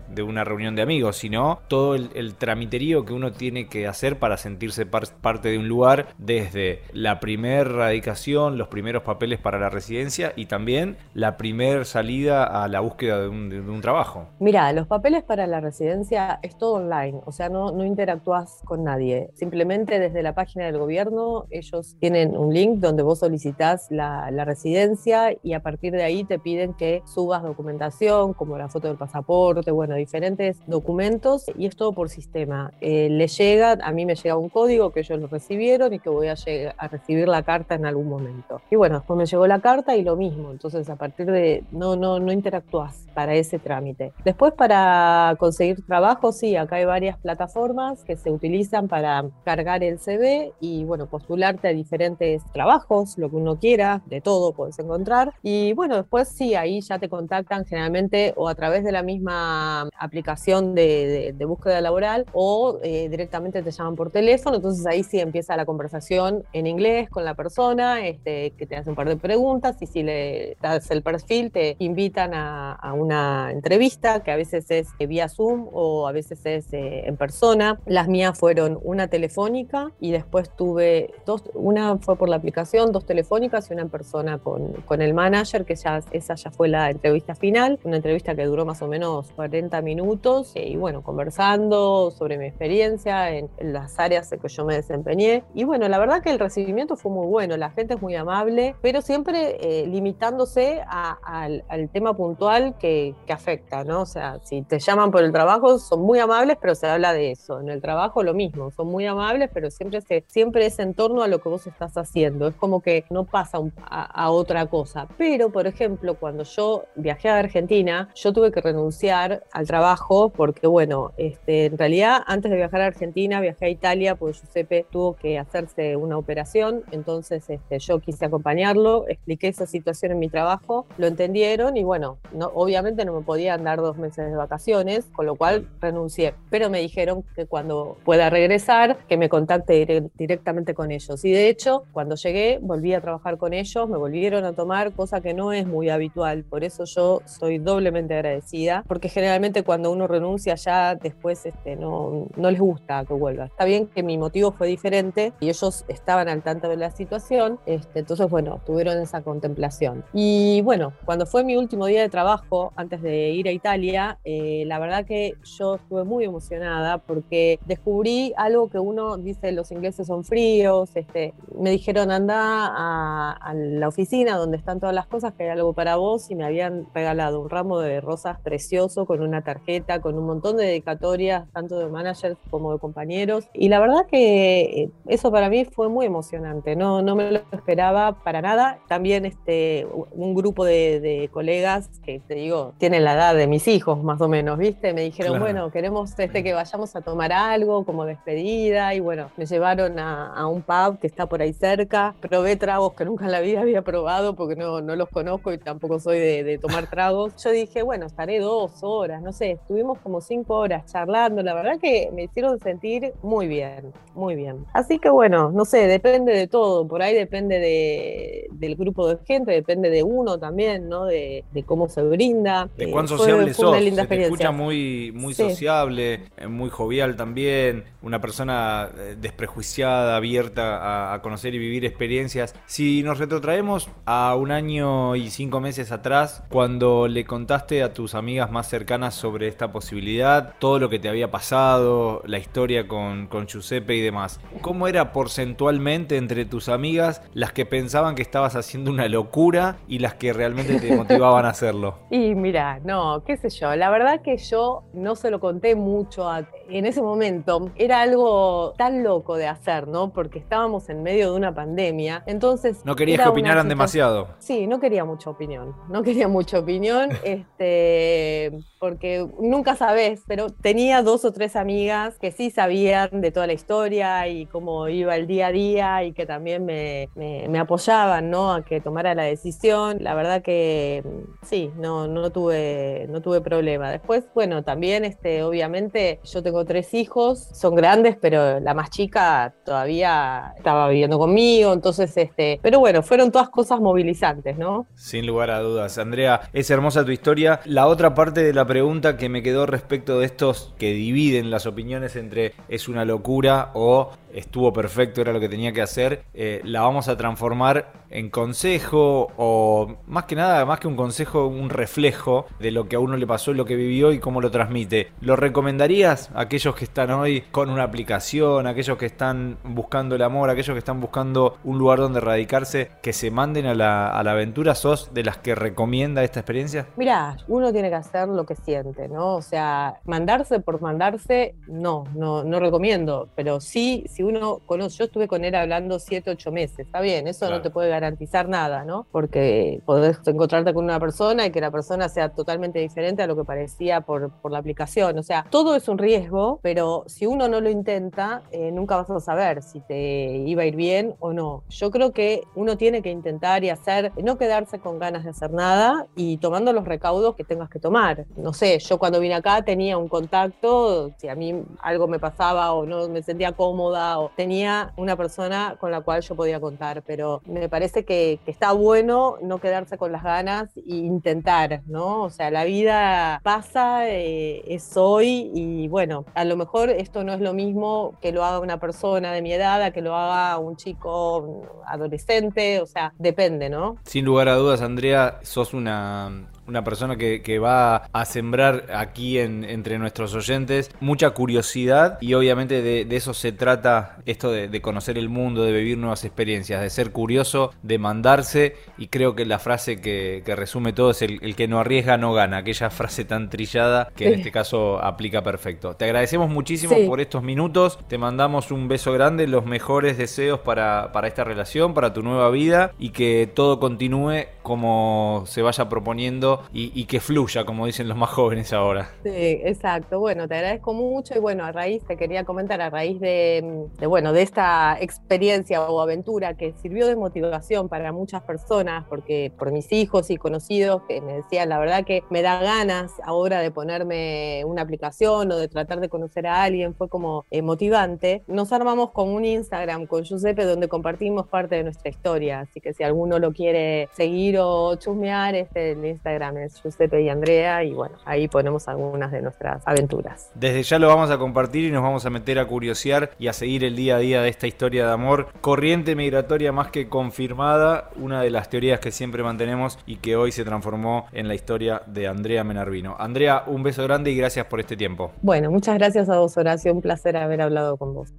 de, 0.09 0.23
una 0.23 0.45
reunión 0.45 0.77
de 0.77 0.83
amigos, 0.83 1.17
sino 1.17 1.61
todo 1.69 1.95
el, 1.95 2.20
el 2.21 2.37
tramiterío 2.37 3.05
que 3.05 3.13
uno 3.13 3.33
tiene 3.33 3.69
que 3.69 3.87
hacer 3.87 4.19
para 4.19 4.37
sentirse 4.37 4.87
parte 4.87 5.49
de 5.49 5.59
un 5.59 5.69
lugar 5.69 6.09
desde 6.19 6.83
la 6.93 7.19
primer 7.19 7.73
radicación, 7.73 8.59
los 8.59 8.69
primeros 8.69 9.03
papeles 9.03 9.41
para 9.41 9.59
la 9.59 9.71
residencia 9.71 10.33
y 10.37 10.47
también 10.47 10.97
la 11.15 11.37
primer 11.37 11.87
salida 11.87 12.45
a 12.45 12.69
la 12.69 12.81
búsqueda 12.81 13.21
de 13.21 13.29
un, 13.29 13.81
trabajo. 13.81 14.27
Mira, 14.41 14.71
los 14.75 14.87
papeles 14.87 15.23
para 15.23 15.47
la 15.47 15.61
residencia 15.61 16.39
es 16.43 16.59
todo 16.59 16.75
online, 16.75 17.21
o 17.25 17.33
sea, 17.33 17.49
no, 17.49 17.83
interactúas 17.83 18.61
con 18.67 18.85
nadie. 18.85 19.31
Simplemente 19.35 19.99
desde 19.99 20.23
la 20.23 20.35
página 20.35 20.67
del 20.67 20.77
gobierno 20.77 21.47
ellos 21.51 21.97
tienen 21.99 22.37
un 22.37 22.53
link 22.53 22.79
donde 22.79 23.03
vos 23.03 23.21
solicitas 23.21 23.87
la, 23.91 24.31
la 24.31 24.45
residencia 24.45 25.35
y 25.43 25.55
a 25.55 25.63
partir 25.63 25.95
de 25.95 26.03
ahí 26.03 26.25
te 26.25 26.39
piden 26.39 26.75
que 26.75 27.03
subas 27.07 27.43
documentación 27.43 28.35
como 28.35 28.59
la 28.59 28.69
foto 28.69 28.89
del 28.89 28.99
pasaporte, 28.99 29.71
bueno, 29.71 29.95
diferentes 29.95 30.59
documentos 30.67 31.47
y 31.57 31.67
es 31.67 31.77
todo 31.77 31.93
por 31.93 32.10
sistema. 32.11 32.73
Eh, 32.81 33.09
le 33.11 33.27
llega, 33.29 33.79
a 33.83 33.93
mí 33.93 34.05
me 34.05 34.15
llega 34.15 34.37
un 34.37 34.51
código 34.51 34.93
que 34.93 35.01
ellos 35.01 35.19
lo 35.19 35.27
recibieron 35.27 35.95
y 35.95 35.99
que 35.99 36.11
voy 36.11 36.29
a, 36.29 36.35
a 36.77 36.89
recibir 36.89 37.29
la 37.29 37.43
carta 37.43 37.75
en 37.75 37.87
algún 37.87 38.09
momento. 38.09 38.61
Y 38.71 38.77
bueno, 38.77 38.97
después 38.97 39.17
me 39.17 39.25
llegó 39.27 39.47
la 39.47 39.61
carta 39.61 39.97
y 39.97 40.03
lo 40.03 40.17
mismo, 40.17 40.51
entonces 40.51 40.89
a 40.91 40.97
partir 40.97 41.27
de 41.27 41.65
no, 41.71 41.97
no, 41.97 42.21
no 42.21 42.33
interactúas 42.33 43.07
para 43.15 43.35
ese 43.35 43.59
trámite. 43.59 44.13
Después 44.25 44.53
para 44.53 45.37
conseguir 45.39 45.85
trabajo, 45.87 46.33
sí, 46.33 46.57
acá 46.57 46.77
hay 46.77 46.85
varias 46.85 47.19
plataformas 47.19 48.05
que 48.05 48.17
se 48.17 48.31
utilizan 48.31 48.89
para 48.89 49.25
cargar 49.45 49.83
el 49.83 49.99
CV 49.99 50.53
y 50.61 50.85
bueno, 50.85 51.07
postularte 51.07 51.69
a 51.69 51.73
diferentes 51.73 52.43
trabajos, 52.53 53.17
lo 53.19 53.31
que 53.31 53.37
uno 53.37 53.59
quiera, 53.59 54.03
de 54.07 54.21
todo 54.21 54.53
puedes 54.53 54.79
encontrar. 54.79 55.33
Y 55.43 55.73
bueno, 55.73 55.97
después 55.97 56.29
sí, 56.29 56.55
ahí 56.55 56.81
ya 56.81 56.99
te 56.99 57.09
contactan 57.09 57.65
generalmente 57.65 58.33
o 58.37 58.49
a 58.49 58.55
través 58.55 58.85
de 58.85 58.93
la 58.93 59.03
misma 59.03 59.89
aplicación 59.99 60.75
de, 60.75 61.35
búsqueda 61.47 61.81
laboral 61.81 62.00
o 62.33 62.79
eh, 62.83 63.09
directamente 63.09 63.63
te 63.63 63.71
llaman 63.71 63.97
por 63.97 64.11
teléfono, 64.11 64.57
entonces 64.57 64.87
ahí 64.87 65.03
sí 65.03 65.21
empieza 65.21 65.57
la 65.57 65.67
conversación 65.67 66.45
en 66.53 66.67
inglés 66.67 67.11
con 67.11 67.25
la 67.25 67.35
persona, 67.35 68.07
este, 68.07 68.53
que 68.53 68.67
te 68.67 68.77
hace 68.77 68.91
un 68.91 68.97
par 68.97 69.09
de 69.09 69.17
preguntas 69.17 69.77
y 69.81 69.87
si 69.87 70.03
le 70.03 70.57
das 70.61 70.91
el 70.91 71.03
perfil 71.03 71.51
te 71.51 71.77
invitan 71.79 72.33
a, 72.35 72.79
una 72.95 73.51
entrevista 73.53 74.23
que 74.23 74.33
a 74.33 74.37
veces 74.37 74.71
es 74.71 74.89
vía 74.99 75.29
Zoom 75.29 75.69
o 75.73 76.09
a 76.09 76.13
veces 76.13 76.45
es 76.45 76.73
eh, 76.73 77.07
en 77.07 77.17
persona. 77.17 77.79
Las 77.87 78.09
mías 78.09 78.37
fueron 78.37 78.79
una 78.83 79.07
telefónica 79.09 79.93
y 80.01 80.11
después 80.11 80.51
tuve 80.57 81.15
dos, 81.25 81.45
una 81.55 81.99
fue 81.99 82.17
por 82.17 82.29
la 82.29 82.37
aplicación, 82.37 82.93
dos 82.93 83.07
telefónicas 83.07 83.71
y 83.71 83.75
una 83.75 83.83
en 83.83 83.91
persona 83.91 84.39
con, 84.39 84.73
con 84.87 85.03
el 85.03 85.15
manager, 85.15 85.65
que 85.65 85.77
ya 85.77 86.01
esa 86.11 86.35
ya 86.35 86.51
fue 86.51 86.69
la 86.69 86.91
entrevista 86.91 87.35
final, 87.35 87.79
una 87.85 87.97
entrevista 87.97 88.35
que 88.35 88.45
duró 88.45 88.65
más 88.65 88.83
o 88.83 88.89
menos 88.89 89.31
40 89.33 89.81
minutos 89.83 90.53
eh, 90.55 90.69
y 90.69 90.77
bueno, 90.77 91.03
conversando 91.03 91.80
sobre 92.11 92.39
mi 92.39 92.47
experiencia 92.47 93.31
en, 93.31 93.51
las 93.61 93.99
áreas 93.99 94.31
en 94.33 94.41
que 94.41 94.49
yo 94.49 94.65
me 94.65 94.75
desempeñé. 94.75 95.45
Y 95.55 95.65
bueno, 95.65 95.89
la 95.89 95.99
verdad 95.99 96.23
que 96.23 96.31
el 96.31 96.39
recibimiento 96.39 96.97
fue 96.97 97.11
muy 97.11 97.27
bueno, 97.27 97.57
la 97.57 97.71
gente 97.71 97.95
es 97.95 98.03
muy 98.03 98.15
amable, 98.15 98.75
pero 98.83 99.03
siempre 99.03 99.57
eh, 99.61 99.87
limitándose 99.87 100.83
al, 100.89 101.63
tema 101.93 102.15
puntual 102.15 102.77
que, 102.79 103.15
que, 103.27 103.33
afecta, 103.33 103.85
¿no? 103.85 104.03
O 104.03 104.07
sea, 104.07 104.39
si 104.45 104.63
te 104.63 104.79
llaman 104.79 105.11
por 105.11 105.25
el 105.25 105.33
trabajo, 105.33 105.79
son 105.79 106.03
muy 106.03 106.19
amables, 106.19 106.57
pero 106.61 106.75
se 106.75 106.87
habla 106.87 107.13
de 107.13 107.33
eso. 107.33 107.61
En 107.61 107.69
el 107.69 107.81
trabajo 107.81 108.23
lo 108.23 108.35
mismo, 108.35 108.71
son 108.71 108.89
muy 108.89 109.07
amables, 109.07 109.51
pero 109.53 109.71
siempre, 109.71 110.01
se, 110.03 110.25
siempre 110.29 110.67
es 110.67 110.79
en 110.79 110.95
torno 110.95 111.23
a 111.23 111.29
lo 111.29 111.41
que 111.41 111.49
vos 111.49 111.67
estás 111.67 111.97
haciendo. 111.97 112.49
Es 112.49 112.55
como 112.55 112.81
que 112.81 113.05
no 113.11 113.25
pasa 113.25 113.59
a, 113.83 114.25
a 114.25 114.31
otra 114.31 114.67
cosa. 114.67 115.09
Pero, 115.17 115.51
por 115.51 115.67
ejemplo, 115.67 116.15
cuando 116.15 116.45
yo 116.45 116.85
viajé 116.95 117.29
a 117.29 117.39
Argentina, 117.39 118.09
yo 118.15 118.33
tuve 118.33 118.53
que 118.53 118.61
renunciar 118.61 119.45
al 119.53 119.67
trabajo 119.67 120.31
porque, 120.31 120.67
bueno, 120.67 121.13
este, 121.17 121.70
en 121.71 121.79
realidad 121.79 122.23
antes 122.27 122.51
de 122.51 122.57
viajar 122.57 122.81
a 122.81 122.87
Argentina 122.87 123.41
viajé 123.41 123.67
a 123.67 123.69
Italia 123.69 124.17
porque 124.17 124.39
Giuseppe 124.39 124.87
tuvo 124.91 125.15
que 125.15 125.39
hacerse 125.39 125.97
una 125.97 126.19
operación, 126.19 126.83
entonces 126.91 127.49
este, 127.49 127.79
yo 127.79 128.01
quise 128.01 128.25
acompañarlo, 128.25 129.07
expliqué 129.09 129.49
esa 129.49 129.67
situación 129.67 130.13
en 130.13 130.19
mi 130.19 130.29
trabajo, 130.29 130.87
lo 130.99 131.07
entendieron 131.07 131.77
y 131.77 131.85
bueno, 131.85 132.19
no, 132.33 132.51
obviamente 132.55 133.05
no 133.05 133.15
me 133.15 133.23
podían 133.23 133.63
dar 133.65 133.79
dos 133.81 133.97
meses 133.97 134.31
de 134.31 134.37
vacaciones, 134.37 135.07
con 135.13 135.27
lo 135.27 135.37
cual 135.37 135.69
renuncié, 135.81 136.35
pero 136.51 136.71
me 136.71 136.81
dijeron 136.81 137.23
que 137.37 137.47
cuando 137.47 137.99
pueda 138.05 138.31
regresar, 138.31 138.99
que 139.09 139.17
me 139.17 139.29
contacte 139.29 140.11
directamente 140.15 140.75
con 140.75 140.91
ellos. 140.91 141.25
Y 141.25 141.31
de 141.31 141.49
hecho, 141.49 141.85
cuando 141.93 142.17
llegué, 142.17 142.59
volví 142.61 142.95
a 142.95 143.01
trabajar 143.01 143.39
con 143.39 143.53
ellos, 143.53 143.89
me 143.89 143.97
volvieron 143.97 144.45
a 144.45 144.53
tomar, 144.55 144.93
cosa 144.93 145.21
que 145.21 145.35
no 145.35 145.53
es 145.53 145.67
muy 145.67 145.89
habitual, 145.89 146.45
por 146.45 146.65
eso 146.65 146.85
yo 146.85 147.23
soy 147.27 147.59
doblemente 147.59 148.15
agradecida, 148.15 148.85
porque 148.89 149.09
generalmente 149.09 149.63
cuando 149.63 149.93
uno 149.93 150.07
renuncia 150.07 150.55
ya 150.57 150.95
después 150.95 151.47
este, 151.61 151.77
no, 151.77 152.27
no 152.37 152.51
les 152.51 152.59
gusta 152.59 153.05
que 153.05 153.13
vuelva. 153.13 153.45
Está 153.45 153.67
bien 153.67 153.87
que 153.87 154.03
mi 154.03 154.17
motivo 154.17 154.53
fue 154.53 154.67
diferente 154.67 155.35
y 155.41 155.51
ellos 155.51 155.85
estaban 155.89 156.29
al 156.29 156.43
tanto 156.43 156.69
de 156.71 156.77
la 156.77 156.91
situación, 156.91 157.61
este, 157.67 157.99
entonces 157.99 158.31
bueno, 158.31 158.61
tuvieron 158.65 158.99
esa 158.99 159.21
contemplación. 159.21 160.05
Y 160.15 160.63
bueno, 160.63 160.95
cuando 161.05 161.27
fue 161.27 161.45
mi 161.45 161.57
último 161.57 161.85
día 161.85 162.01
de 162.01 162.09
trabajo, 162.09 162.73
antes 162.77 163.03
de 163.03 163.31
ir 163.31 163.47
a 163.47 163.53
Italia, 163.53 164.19
eh, 164.25 164.65
la 164.67 164.79
verdad 164.79 165.05
que 165.05 165.35
yo 165.59 165.75
estuve 165.75 166.05
muy 166.05 166.25
emocionada 166.25 166.97
porque 166.97 167.59
descubrí 167.67 168.33
algo 168.39 168.71
que 168.71 168.79
uno 168.79 169.19
dice 169.19 169.53
los 169.53 169.71
ingleses 169.71 170.07
son 170.07 170.25
fríos, 170.25 170.91
este, 170.95 171.35
me 171.59 171.71
dijeron 171.71 172.11
anda 172.11 172.69
a, 172.69 173.33
a 173.33 173.55
la 173.55 173.89
oficina 173.89 174.37
donde 174.37 174.57
están 174.57 174.81
todas 174.81 174.95
las 174.95 175.07
cosas, 175.07 175.35
que 175.35 175.45
hay 175.45 175.51
algo 175.51 175.75
para 175.75 175.97
vos 175.97 176.31
y 176.31 176.35
me 176.35 176.45
habían 176.47 176.87
regalado 176.95 177.41
un 177.41 177.51
ramo 177.51 177.81
de 177.81 178.01
rosas 178.01 178.41
precioso 178.41 179.05
con 179.05 179.21
una 179.21 179.43
tarjeta, 179.43 180.01
con 180.01 180.17
un 180.17 180.25
montón 180.25 180.57
de 180.57 180.65
dedicatorias, 180.65 181.50
tanto 181.53 181.79
de 181.79 181.87
managers 181.87 182.39
como 182.51 182.73
de 182.73 182.79
compañeros. 182.79 183.49
Y 183.53 183.69
la 183.69 183.79
verdad 183.79 184.07
que 184.07 184.61
eh, 184.63 184.91
eso 185.07 185.31
para 185.31 185.49
mí 185.49 185.65
fue 185.65 185.89
muy 185.89 186.07
emocionante, 186.07 186.77
no, 186.77 187.03
no 187.03 187.15
me 187.15 187.31
lo 187.31 187.41
esperaba 187.53 188.23
para 188.25 188.43
nada. 188.43 188.79
También 188.89 189.27
este, 189.27 189.87
un 190.13 190.35
grupo 190.35 190.65
de, 190.65 191.29
colegas 191.33 191.89
que 192.03 192.21
te 192.27 192.35
digo, 192.35 192.75
tienen 192.79 193.05
la 193.05 193.15
edad 193.15 193.35
de 193.35 193.47
mis 193.47 193.69
hijos 193.69 194.03
más 194.03 194.21
o 194.21 194.29
menos, 194.29 194.59
¿viste? 194.59 194.93
Me 194.95 195.03
dijeron, 195.03 195.39
bueno, 195.39 195.71
queremos 195.71 196.19
este, 196.19 196.43
que 196.43 196.53
vayamos 196.53 196.97
a 196.97 197.03
tomar 197.03 197.33
algo 197.33 197.85
como 197.85 198.05
despedida 198.05 198.95
y 198.95 199.01
bueno, 199.01 199.31
me 199.37 199.47
llevaron 199.47 199.99
a, 199.99 200.47
un 200.47 200.63
pub 200.63 200.99
que 200.99 201.07
está 201.07 201.27
por 201.27 201.43
ahí 201.43 201.53
cerca. 201.53 202.15
Probé 202.21 202.57
tragos 202.57 202.95
que 202.95 203.05
nunca 203.05 203.27
en 203.27 203.33
la 203.33 203.41
vida 203.41 203.61
había 203.61 203.83
probado 203.83 204.35
porque 204.35 204.57
no, 204.57 204.81
no 204.81 204.97
los 204.97 205.09
conozco 205.09 205.53
y 205.53 205.59
tampoco 205.59 206.01
soy 206.01 206.19
de 206.19 206.31
de, 206.45 206.59
tomar 206.59 206.89
tragos. 206.89 207.35
Yo 207.43 207.51
dije, 207.51 207.83
bueno, 207.83 208.07
estaré 208.07 208.39
dos 208.39 208.83
horas, 208.83 209.23
no 209.23 209.33
sé, 209.33 209.53
estuvimos 209.53 209.99
como 209.99 210.21
cinco 210.21 210.57
horas 210.57 210.91
charlando, 210.91 211.40
la 211.43 211.55
verdad 211.55 211.79
que 211.81 212.11
me 212.13 212.25
hicieron 212.25 212.59
sentir 212.61 213.13
muy 213.23 213.47
bien, 213.47 213.93
muy 214.15 214.35
bien. 214.35 214.67
Así 214.73 214.99
que 214.99 215.11
bueno, 215.11 215.51
no 215.51 215.65
sé, 215.65 215.87
depende 215.87 216.33
de 216.33 216.47
todo, 216.47 216.87
por 216.87 217.03
ahí 217.03 217.15
depende 217.15 217.59
de, 217.59 218.49
del 218.53 218.77
grupo 218.77 219.09
de 219.09 219.19
gente, 219.25 219.53
depende 219.53 219.91
de 219.91 220.03
uno 220.03 220.39
también, 220.39 220.89
¿no? 220.89 221.05
De, 221.05 221.45
cómo 221.67 221.89
se 221.89 222.03
brinda. 222.03 222.69
De 222.77 222.91
cuán 222.91 223.07
sociable 223.07 223.53
sos, 223.55 223.77
se 223.77 224.07
te 224.07 224.23
escucha 224.23 224.51
muy, 224.51 225.13
muy 225.15 225.35
sociable, 225.35 226.25
eh, 226.37 226.49
muy 226.49 226.71
jovial 226.71 227.17
también, 227.17 227.85
una 228.03 228.21
persona 228.21 228.91
eh, 228.97 229.17
desprejuiciada, 229.21 230.17
abierta 230.17 231.13
a 231.13 231.23
conocer 231.23 231.55
y 231.55 231.59
vivir 231.59 231.85
experiencias. 231.85 232.55
Si 232.67 233.03
nos 233.03 233.19
retrotraemos 233.19 233.89
a 234.07 234.35
un 234.37 234.51
año 234.51 235.17
y 235.17 235.31
cinco 235.31 235.61
meses 235.61 235.93
atrás, 235.93 236.43
cuando 236.49 237.09
le 237.09 237.25
contaste 237.25 237.83
a 237.83 237.93
tus 237.93 238.15
amigas 238.15 238.51
más 238.51 238.69
cercanas 238.69 239.15
sobre 239.15 239.49
esta 239.49 239.73
posibilidad, 239.73 240.55
todo 240.59 240.79
lo 240.79 240.89
que 240.89 240.99
te 240.99 241.09
había 241.09 241.30
pasado, 241.31 242.23
la 242.27 242.39
historia 242.39 242.87
con, 242.89 243.27
con 243.27 243.47
Giuseppe 243.47 243.97
y 243.97 244.01
demás. 244.01 244.41
¿Cómo 244.61 244.89
era 244.89 245.13
porcentualmente 245.13 246.17
entre 246.17 246.45
tus 246.45 246.69
amigas 246.69 247.23
las 247.35 247.53
que 247.53 247.67
pensaban 247.67 248.15
que 248.15 248.23
estabas 248.23 248.57
haciendo 248.57 248.91
una 248.91 249.09
locura 249.09 249.77
y 249.89 249.99
las 249.99 250.15
que 250.15 250.33
realmente 250.33 250.79
te 250.81 250.97
motivaban 250.97 251.47
a 251.47 251.51
hacerlo? 251.51 251.99
Y 252.11 252.35
mira, 252.35 252.81
no, 252.85 253.23
qué 253.25 253.37
sé 253.37 253.51
yo, 253.51 253.75
la 253.77 253.91
verdad 253.91 254.23
que 254.23 254.37
yo 254.37 254.85
no 254.93 255.17
se 255.17 255.31
lo 255.31 255.41
conté 255.41 255.75
mucho 255.75 256.29
en 256.71 256.87
ese 256.87 257.03
momento. 257.03 257.71
Era 257.77 258.01
algo 258.01 258.75
tan 258.77 259.03
loco 259.03 259.37
de 259.37 259.47
hacer, 259.47 259.89
¿no? 259.89 260.13
Porque 260.13 260.39
estábamos 260.39 260.89
en 260.89 261.03
medio 261.03 261.31
de 261.31 261.37
una 261.37 261.55
pandemia, 261.55 262.23
entonces... 262.27 262.85
No 262.85 262.97
querías 262.97 263.23
que 263.23 263.29
opinaran 263.29 263.69
demasiado. 263.69 264.29
Sí, 264.39 264.67
no 264.67 264.81
quería 264.81 265.05
mucha 265.05 265.31
opinión. 265.31 265.75
No 265.89 266.03
quería 266.03 266.29
mucha 266.29 266.59
opinión, 266.59 267.11
este, 267.25 268.53
porque 268.79 269.27
nunca 269.41 269.77
sabes, 269.77 270.23
pero 270.27 270.51
tenía 270.51 271.03
dos 271.03 271.25
o 271.25 271.33
tres 271.33 271.57
amigas 271.57 272.19
que 272.19 272.33
sí 272.33 272.51
sabían 272.51 273.21
de 273.21 273.31
toda 273.31 273.47
la 273.47 273.53
historia 273.53 274.27
y 274.29 274.47
cómo 274.47 274.89
iba 274.89 275.17
el 275.17 275.27
día 275.27 275.49
a 275.49 275.53
día 275.53 276.05
y 276.05 276.13
que 276.13 276.27
también 276.27 276.65
me, 276.65 277.09
me, 277.15 277.59
apoyaban, 277.59 278.31
¿no? 278.31 278.53
A 278.53 278.65
que 278.65 278.81
tomara 278.81 279.15
la 279.15 279.25
decisión. 279.25 279.99
La 280.01 280.15
verdad 280.15 280.43
que 280.43 281.05
sí, 281.43 281.71
no, 281.77 282.09
no, 282.09 282.31
tuve, 282.31 283.07
no 283.11 283.21
tuve 283.21 283.41
problema. 283.41 283.91
Después, 283.91 284.25
bueno, 284.35 284.63
también, 284.63 285.05
este, 285.05 285.43
obviamente, 285.43 286.21
yo 286.25 286.43
tengo 286.43 286.60
tres 286.65 286.95
hijos, 286.95 287.49
son 287.53 287.75
grandes, 287.75 288.17
pero 288.21 288.61
la 288.61 288.75
más 288.75 288.91
chica 288.91 289.55
todavía 289.65 290.55
estaba 290.57 290.89
viviendo 290.89 291.19
conmigo, 291.19 291.73
entonces, 291.73 292.17
este, 292.17 292.59
pero 292.63 292.81
bueno, 292.81 293.03
fueron 293.03 293.31
todas 293.31 293.49
cosas 293.49 293.81
movilizantes, 293.81 294.59
¿no? 294.59 294.87
Sin 294.95 295.27
lugar 295.27 295.51
a 295.51 295.61
dudas. 295.61 295.99
Andrea, 295.99 296.43
es 296.53 296.71
hermosa 296.71 297.05
tu 297.05 297.11
historia. 297.11 297.61
La 297.65 297.87
otra 297.87 298.15
parte 298.15 298.43
de 298.43 298.53
la 298.53 298.67
pregunta 298.67 299.17
que 299.17 299.29
me 299.29 299.43
quedó 299.43 299.67
respecto 299.67 300.19
de 300.19 300.27
estos 300.27 300.75
que 300.79 300.93
dividen 300.93 301.51
las 301.51 301.67
opiniones 301.67 302.17
entre 302.17 302.55
es 302.69 302.89
una 302.89 303.05
locura 303.05 303.71
o 303.75 304.11
estuvo 304.33 304.73
perfecto, 304.73 305.21
era 305.21 305.33
lo 305.33 305.41
que 305.41 305.49
tenía 305.49 305.73
que 305.73 305.83
hacer, 305.83 306.25
eh, 306.35 306.61
la 306.65 306.83
vamos 306.83 307.09
a 307.09 307.17
transformar 307.17 308.00
en 308.11 308.31
consejo 308.31 309.29
o 309.37 309.97
más 310.07 310.25
que 310.25 310.37
nada, 310.37 310.65
más 310.65 310.81
que 310.81 310.89
un 310.89 310.97
consejo, 310.97 311.47
un 311.47 311.71
reflejo 311.71 312.47
de 312.59 312.71
lo 312.71 312.89
que 312.89 312.97
a 312.97 313.01
uno 313.01 313.17
le 313.17 313.27
pasó, 313.27 313.53
lo 313.53 313.65
que 313.65 313.77
vivió 313.77 314.13
y 314.13 314.19
cómo 314.19 314.41
lo 314.41 314.51
transmite. 314.51 315.13
¿Lo 315.21 315.37
recomendarías 315.37 316.31
a 316.35 316.43
aquellos 316.43 316.75
que 316.75 316.85
están 316.85 317.11
hoy 317.11 317.43
con 317.51 317.71
una 317.71 317.85
aplicación, 317.85 318.67
aquellos 318.67 318.99
que 318.99 319.07
están 319.07 319.59
buscando 319.65 320.15
el 320.17 320.23
amor, 320.23 320.51
aquellos 320.51 320.75
que 320.75 320.79
están 320.79 321.01
buscando 321.01 321.59
un 321.65 321.79
lugar 321.79 321.99
donde 321.99 322.21
radicarse, 322.21 322.91
que 323.03 323.13
se 323.13 323.31
manden 323.31 323.67
a 323.67 323.75
la, 323.75 324.11
a 324.11 324.23
la 324.23 324.33
aventura? 324.33 324.75
¿Sos 324.75 325.15
de 325.15 325.25
las 325.25 325.39
que 325.39 325.55
recomienda 325.55 326.25
esta 326.25 326.41
experiencia? 326.41 326.87
Mira, 326.97 327.37
uno 327.49 327.73
tiene 327.73 327.89
que 327.89 327.97
hacer 327.97 328.29
lo 328.29 328.45
que 328.45 328.57
siente, 328.57 329.09
¿no? 329.09 329.37
O 329.37 329.43
sea, 329.43 330.01
mandarse 330.05 330.61
por 330.61 330.81
mandarse, 330.81 331.55
no, 331.67 332.05
no, 332.15 332.45
no 332.45 332.61
recomiendo, 332.61 333.29
pero 333.35 333.61
sí, 333.61 334.05
si 334.09 334.23
uno 334.23 334.61
conoce, 334.67 334.99
yo 334.99 335.05
estuve 335.05 335.29
con 335.29 335.45
él 335.45 335.55
hablando 335.55 335.99
siete, 335.99 336.31
ocho 336.31 336.51
meses, 336.51 336.81
está 336.81 337.01
bien, 337.01 337.29
eso 337.29 337.49
no 337.51 337.63
te 337.63 337.71
puede 337.71 337.89
garantizar 338.01 338.49
nada, 338.49 338.85
¿no? 338.85 339.07
Porque 339.13 339.83
podés 339.85 340.19
encontrarte 340.27 340.73
con 340.73 340.85
una 340.85 340.99
persona 340.99 341.47
y 341.47 341.51
que 341.51 341.61
la 341.61 341.71
persona 341.71 342.09
sea 342.09 342.31
totalmente 342.31 342.79
diferente 342.79 343.23
a 343.23 343.27
lo 343.27 343.37
que 343.37 343.45
parecía 343.45 344.01
por, 344.01 344.31
por 344.31 344.53
la 344.53 344.59
aplicación. 344.59 345.19
O 345.19 345.23
sea, 345.23 345.47
todo 345.51 345.75
es 345.75 345.89
un 345.89 345.99
riesgo, 345.99 346.61
pero 346.63 347.05
si 347.07 347.27
uno 347.27 347.49
no 347.49 347.61
lo 347.61 347.69
intenta, 347.69 348.43
eh, 348.53 348.71
nunca 348.73 348.97
vas 348.97 349.11
a 349.11 349.21
saber 349.21 349.63
si 349.63 349.81
te 349.81 350.37
iba 350.47 350.63
a 350.63 350.67
ir 350.67 350.77
bien 350.77 351.15
o 351.21 351.33
no. 351.33 351.63
Yo 351.69 351.91
creo 351.91 352.13
que 352.13 352.43
uno 352.55 352.77
tiene 352.77 353.03
que 353.03 353.11
intentar 353.11 353.65
y 353.65 353.71
hacer, 353.71 354.13
no 354.23 354.39
quedarse 354.39 354.79
con 354.79 354.99
ganas 354.99 355.25
de 355.25 355.31
hacer 355.31 355.53
nada 355.53 356.07
y 356.17 356.39
tomando 356.39 356.73
los 356.73 356.85
recaudos 356.85 357.37
que 357.37 357.45
tengas 357.45 357.69
que 357.69 357.79
tomar. 357.79 358.27
No 358.37 358.53
sé, 358.53 358.79
yo 358.79 358.99
cuando 358.99 359.21
vine 359.21 359.35
acá 359.35 359.63
tenía 359.63 359.99
un 359.99 360.09
contacto, 360.09 361.11
si 361.19 361.29
a 361.29 361.35
mí 361.35 361.63
algo 361.83 362.09
me 362.09 362.19
pasaba 362.19 362.73
o 362.73 362.87
no 362.87 363.09
me 363.09 363.23
sentía 363.23 363.53
cómoda 363.53 364.19
o 364.19 364.31
tenía 364.37 364.93
una 364.97 365.17
persona 365.17 365.77
con 365.79 365.91
la 365.91 366.01
cual 366.01 366.23
yo 366.23 366.35
podía 366.35 366.61
contar, 366.61 367.03
pero 367.07 367.43
me 367.47 367.69
parece 367.69 367.90
que, 367.93 368.39
está 368.47 368.73
bueno 368.73 369.37
no 369.43 369.59
quedarse 369.59 369.99
con 369.99 370.13
las 370.13 370.23
ganas 370.23 370.77
e 370.77 370.95
intentar, 370.95 371.83
¿no? 371.87 372.23
O 372.23 372.31
sea, 372.31 372.51
la 372.51 372.65
vida 372.65 373.41
pasa, 373.43 374.09
eh, 374.09 374.63
es 374.67 374.97
hoy 374.97 375.51
y 375.55 375.89
bueno, 375.89 376.25
a 376.35 376.45
lo 376.45 376.57
mejor 376.57 376.91
esto 376.91 377.25
no 377.25 377.33
es 377.33 377.41
lo 377.41 377.53
mismo 377.53 378.15
que 378.21 378.33
lo 378.33 378.45
haga 378.45 378.61
una 378.61 378.79
persona 378.79 379.33
de 379.33 379.43
mi 379.43 379.53
edad, 379.53 379.83
a 379.83 379.91
que 379.91 380.03
lo 380.03 380.15
haga 380.15 380.59
un 380.59 380.77
chico 380.77 381.63
adolescente, 381.87 382.81
o 382.81 382.87
sea, 382.87 383.13
depende, 383.19 383.69
¿no? 383.69 383.97
Sin 384.05 384.25
lugar 384.25 384.49
a 384.49 384.55
dudas, 384.55 384.81
Andrea, 384.81 385.39
sos 385.43 385.75
una 385.75 386.49
una 386.71 386.85
persona 386.85 387.17
que, 387.17 387.59
va 387.61 388.05
a 388.13 388.25
sembrar 388.25 388.87
aquí 388.95 389.39
entre 389.39 389.99
nuestros 389.99 390.35
oyentes 390.35 390.91
mucha 391.01 391.31
curiosidad 391.31 392.17
y 392.21 392.35
obviamente 392.35 392.81
de, 392.81 393.17
eso 393.17 393.35
se 393.35 393.53
trata 393.53 394.19
esto 394.25 394.51
de, 394.51 394.81
conocer 394.81 395.19
el 395.19 395.29
mundo, 395.29 395.65
de 395.65 395.73
vivir 395.73 395.99
nuevas 395.99 396.25
experiencias, 396.25 396.81
de 396.81 396.89
ser 396.89 397.11
curioso, 397.11 397.73
de 397.83 397.99
mandarse 397.99 398.77
y 398.97 399.09
creo 399.09 399.35
que 399.35 399.45
la 399.45 399.59
frase 399.59 400.01
que, 400.01 400.43
resume 400.57 400.93
todo 400.93 401.11
es 401.11 401.23
el, 401.23 401.55
que 401.55 401.69
no 401.69 401.81
arriesga 401.81 402.17
no 402.17 402.33
gana, 402.33 402.59
aquella 402.59 402.91
frase 402.91 403.25
tan 403.25 403.51
trillada 403.51 404.11
que 404.15 404.29
en 404.29 404.35
este 404.35 404.51
caso 404.51 405.03
aplica 405.03 405.43
perfecto. 405.43 405.95
Te 405.95 406.05
agradecemos 406.05 406.51
muchísimo 406.51 406.95
por 407.07 407.21
estos 407.21 407.43
minutos, 407.43 407.99
te 408.09 408.17
mandamos 408.17 408.71
un 408.71 408.89
beso 408.89 409.13
grande, 409.13 409.47
los 409.47 409.67
mejores 409.67 410.19
deseos 410.19 410.61
para, 410.61 411.13
para 411.13 411.29
esta 411.29 411.45
relación, 411.45 411.95
para 411.95 412.13
tu 412.13 412.23
nueva 412.23 412.51
vida 412.51 412.93
y 412.99 413.11
que 413.11 413.51
todo 413.53 413.81
continúe 413.81 414.47
como 414.63 415.45
se 415.47 415.63
vaya 415.63 415.89
proponiendo 415.89 416.63
y, 416.73 417.05
que 417.05 417.21
fluya, 417.21 417.65
como 417.65 417.87
dicen 417.87 418.09
los 418.09 418.17
más 418.17 418.31
jóvenes 418.31 418.73
ahora. 418.73 419.11
Sí, 419.23 419.31
exacto. 419.33 420.21
Bueno, 420.21 420.47
te 420.47 420.55
agradezco 420.55 420.93
mucho 420.93 421.35
y 421.35 421.39
bueno, 421.39 421.65
a 421.65 421.73
raíz, 421.73 422.05
te 422.07 422.17
quería 422.17 422.45
comentar, 422.45 422.81
a 422.81 422.91
raíz 422.91 423.21
de, 423.21 423.89
bueno, 424.07 424.33
de 424.33 424.43
esta 424.43 424.99
experiencia 425.01 425.83
o 425.83 426.01
aventura 426.01 426.55
que 426.55 426.75
sirvió 426.81 427.07
de 427.07 427.17
motivación 427.17 427.89
para 427.89 428.13
muchas 428.13 428.43
personas, 428.43 429.05
porque 429.09 429.53
por 429.59 429.73
mis 429.73 429.93
hijos 429.93 430.31
y 430.31 430.37
conocidos 430.37 431.03
que 431.09 431.21
me 431.21 431.35
decían, 431.35 431.69
la 431.69 431.79
verdad 431.79 432.05
que 432.05 432.23
me 432.31 432.43
da 432.43 432.61
ganas 432.61 433.13
ahora 433.25 433.61
de 433.61 433.71
ponerme 433.71 434.63
una 434.65 434.83
aplicación 434.83 435.51
o 435.53 435.57
de 435.57 435.69
tratar 435.69 436.01
de 436.01 436.09
conocer 436.09 436.47
a 436.47 436.63
alguien, 436.63 436.95
fue 436.95 437.09
como 437.09 437.47
eh, 437.51 437.63
motivante. 437.63 438.43
Nos 438.47 438.73
armamos 438.73 439.11
con 439.11 439.29
un 439.29 439.45
Instagram 439.45 440.07
con 440.07 440.25
Giuseppe 440.25 440.65
donde 440.65 440.89
compartimos 440.89 441.47
parte 441.47 441.77
de 441.77 441.85
nuestra 441.85 442.11
historia, 442.11 442.61
así 442.61 442.81
que 442.81 442.93
si 442.93 443.03
alguno 443.03 443.39
lo 443.39 443.53
quiere 443.53 444.09
seguir 444.51 444.59
o 444.61 444.95
chusmear, 444.97 445.55
este 445.55 445.93
el 445.93 446.05
Instagram 446.05 446.59
es 446.59 446.81
Giuseppe 446.83 447.23
y 447.23 447.29
Andrea 447.29 447.85
y 447.85 447.93
bueno, 447.93 448.17
ahí 448.25 448.49
ponemos 448.49 448.89
algunas 448.89 449.31
de 449.31 449.43
nuestras 449.43 449.83
aventuras. 449.87 450.51
Desde 450.55 450.83
ya 450.83 450.99
lo 450.99 451.09
vamos 451.09 451.31
a 451.31 451.39
compartir 451.39 451.85
y 451.85 451.91
nos 451.91 452.03
vamos 452.03 452.27
a 452.27 452.31
meter 452.31 452.59
a 452.59 452.67
curiosear 452.67 453.31
y 453.39 453.49
a 453.49 453.53
seguir 453.53 453.85
el 453.85 453.97
día 453.97 454.17
a 454.17 454.19
día 454.19 454.43
de 454.43 454.49
esta 454.49 454.67
historia 454.67 455.07
de 455.07 455.13
amor. 455.13 455.49
Corriente 455.61 456.15
migratoria 456.15 456.73
más 456.73 456.91
que 456.91 457.09
confirmada, 457.09 458.11
una 458.17 458.43
de 458.43 458.51
las 458.51 458.69
teorías 458.69 459.01
que 459.01 459.11
siempre 459.11 459.43
mantenemos 459.43 459.99
y 460.07 460.17
que 460.17 460.37
hoy 460.37 460.53
se 460.53 460.65
transformó 460.65 461.27
en 461.33 461.49
la 461.49 461.55
historia 461.55 462.03
de 462.07 462.27
Andrea 462.27 462.65
Menarvino. 462.65 463.17
Andrea, 463.19 463.65
un 463.67 463.83
beso 463.83 464.03
grande 464.05 464.31
y 464.31 464.37
gracias 464.37 464.67
por 464.67 464.81
este 464.81 464.97
tiempo. 464.97 465.33
Bueno, 465.43 465.71
muchas 465.71 465.97
gracias 465.99 466.29
a 466.29 466.39
vos, 466.39 466.57
Horacio. 466.57 466.93
Un 466.93 467.01
placer 467.01 467.37
haber 467.37 467.63
hablado 467.63 467.97
con 467.97 468.15
vos. 468.15 468.33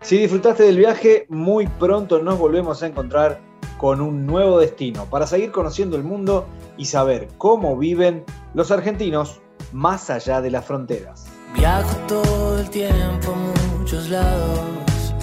Si 0.00 0.18
disfrutaste 0.18 0.62
del 0.62 0.76
viaje, 0.76 1.26
muy 1.28 1.66
pronto 1.66 2.20
nos 2.20 2.38
volvemos 2.38 2.80
a 2.82 2.86
encontrar 2.86 3.40
con 3.78 4.00
un 4.00 4.26
nuevo 4.26 4.58
destino 4.58 5.06
para 5.06 5.26
seguir 5.26 5.52
conociendo 5.52 5.96
el 5.96 6.02
mundo 6.02 6.46
y 6.76 6.86
saber 6.86 7.28
cómo 7.38 7.76
viven 7.76 8.24
los 8.54 8.70
argentinos 8.70 9.40
más 9.72 10.10
allá 10.10 10.40
de 10.40 10.50
las 10.50 10.64
fronteras. 10.64 11.26
Viajo 11.54 11.96
todo 12.06 12.58
el 12.58 12.70
tiempo 12.70 13.32
a 13.32 13.78
muchos 13.78 14.08
lados. 14.10 15.14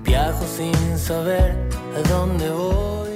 Viajo 0.00 0.44
sin 0.44 0.98
saber 0.98 1.56
a 1.96 2.08
dónde 2.08 2.50
voy. 2.50 3.07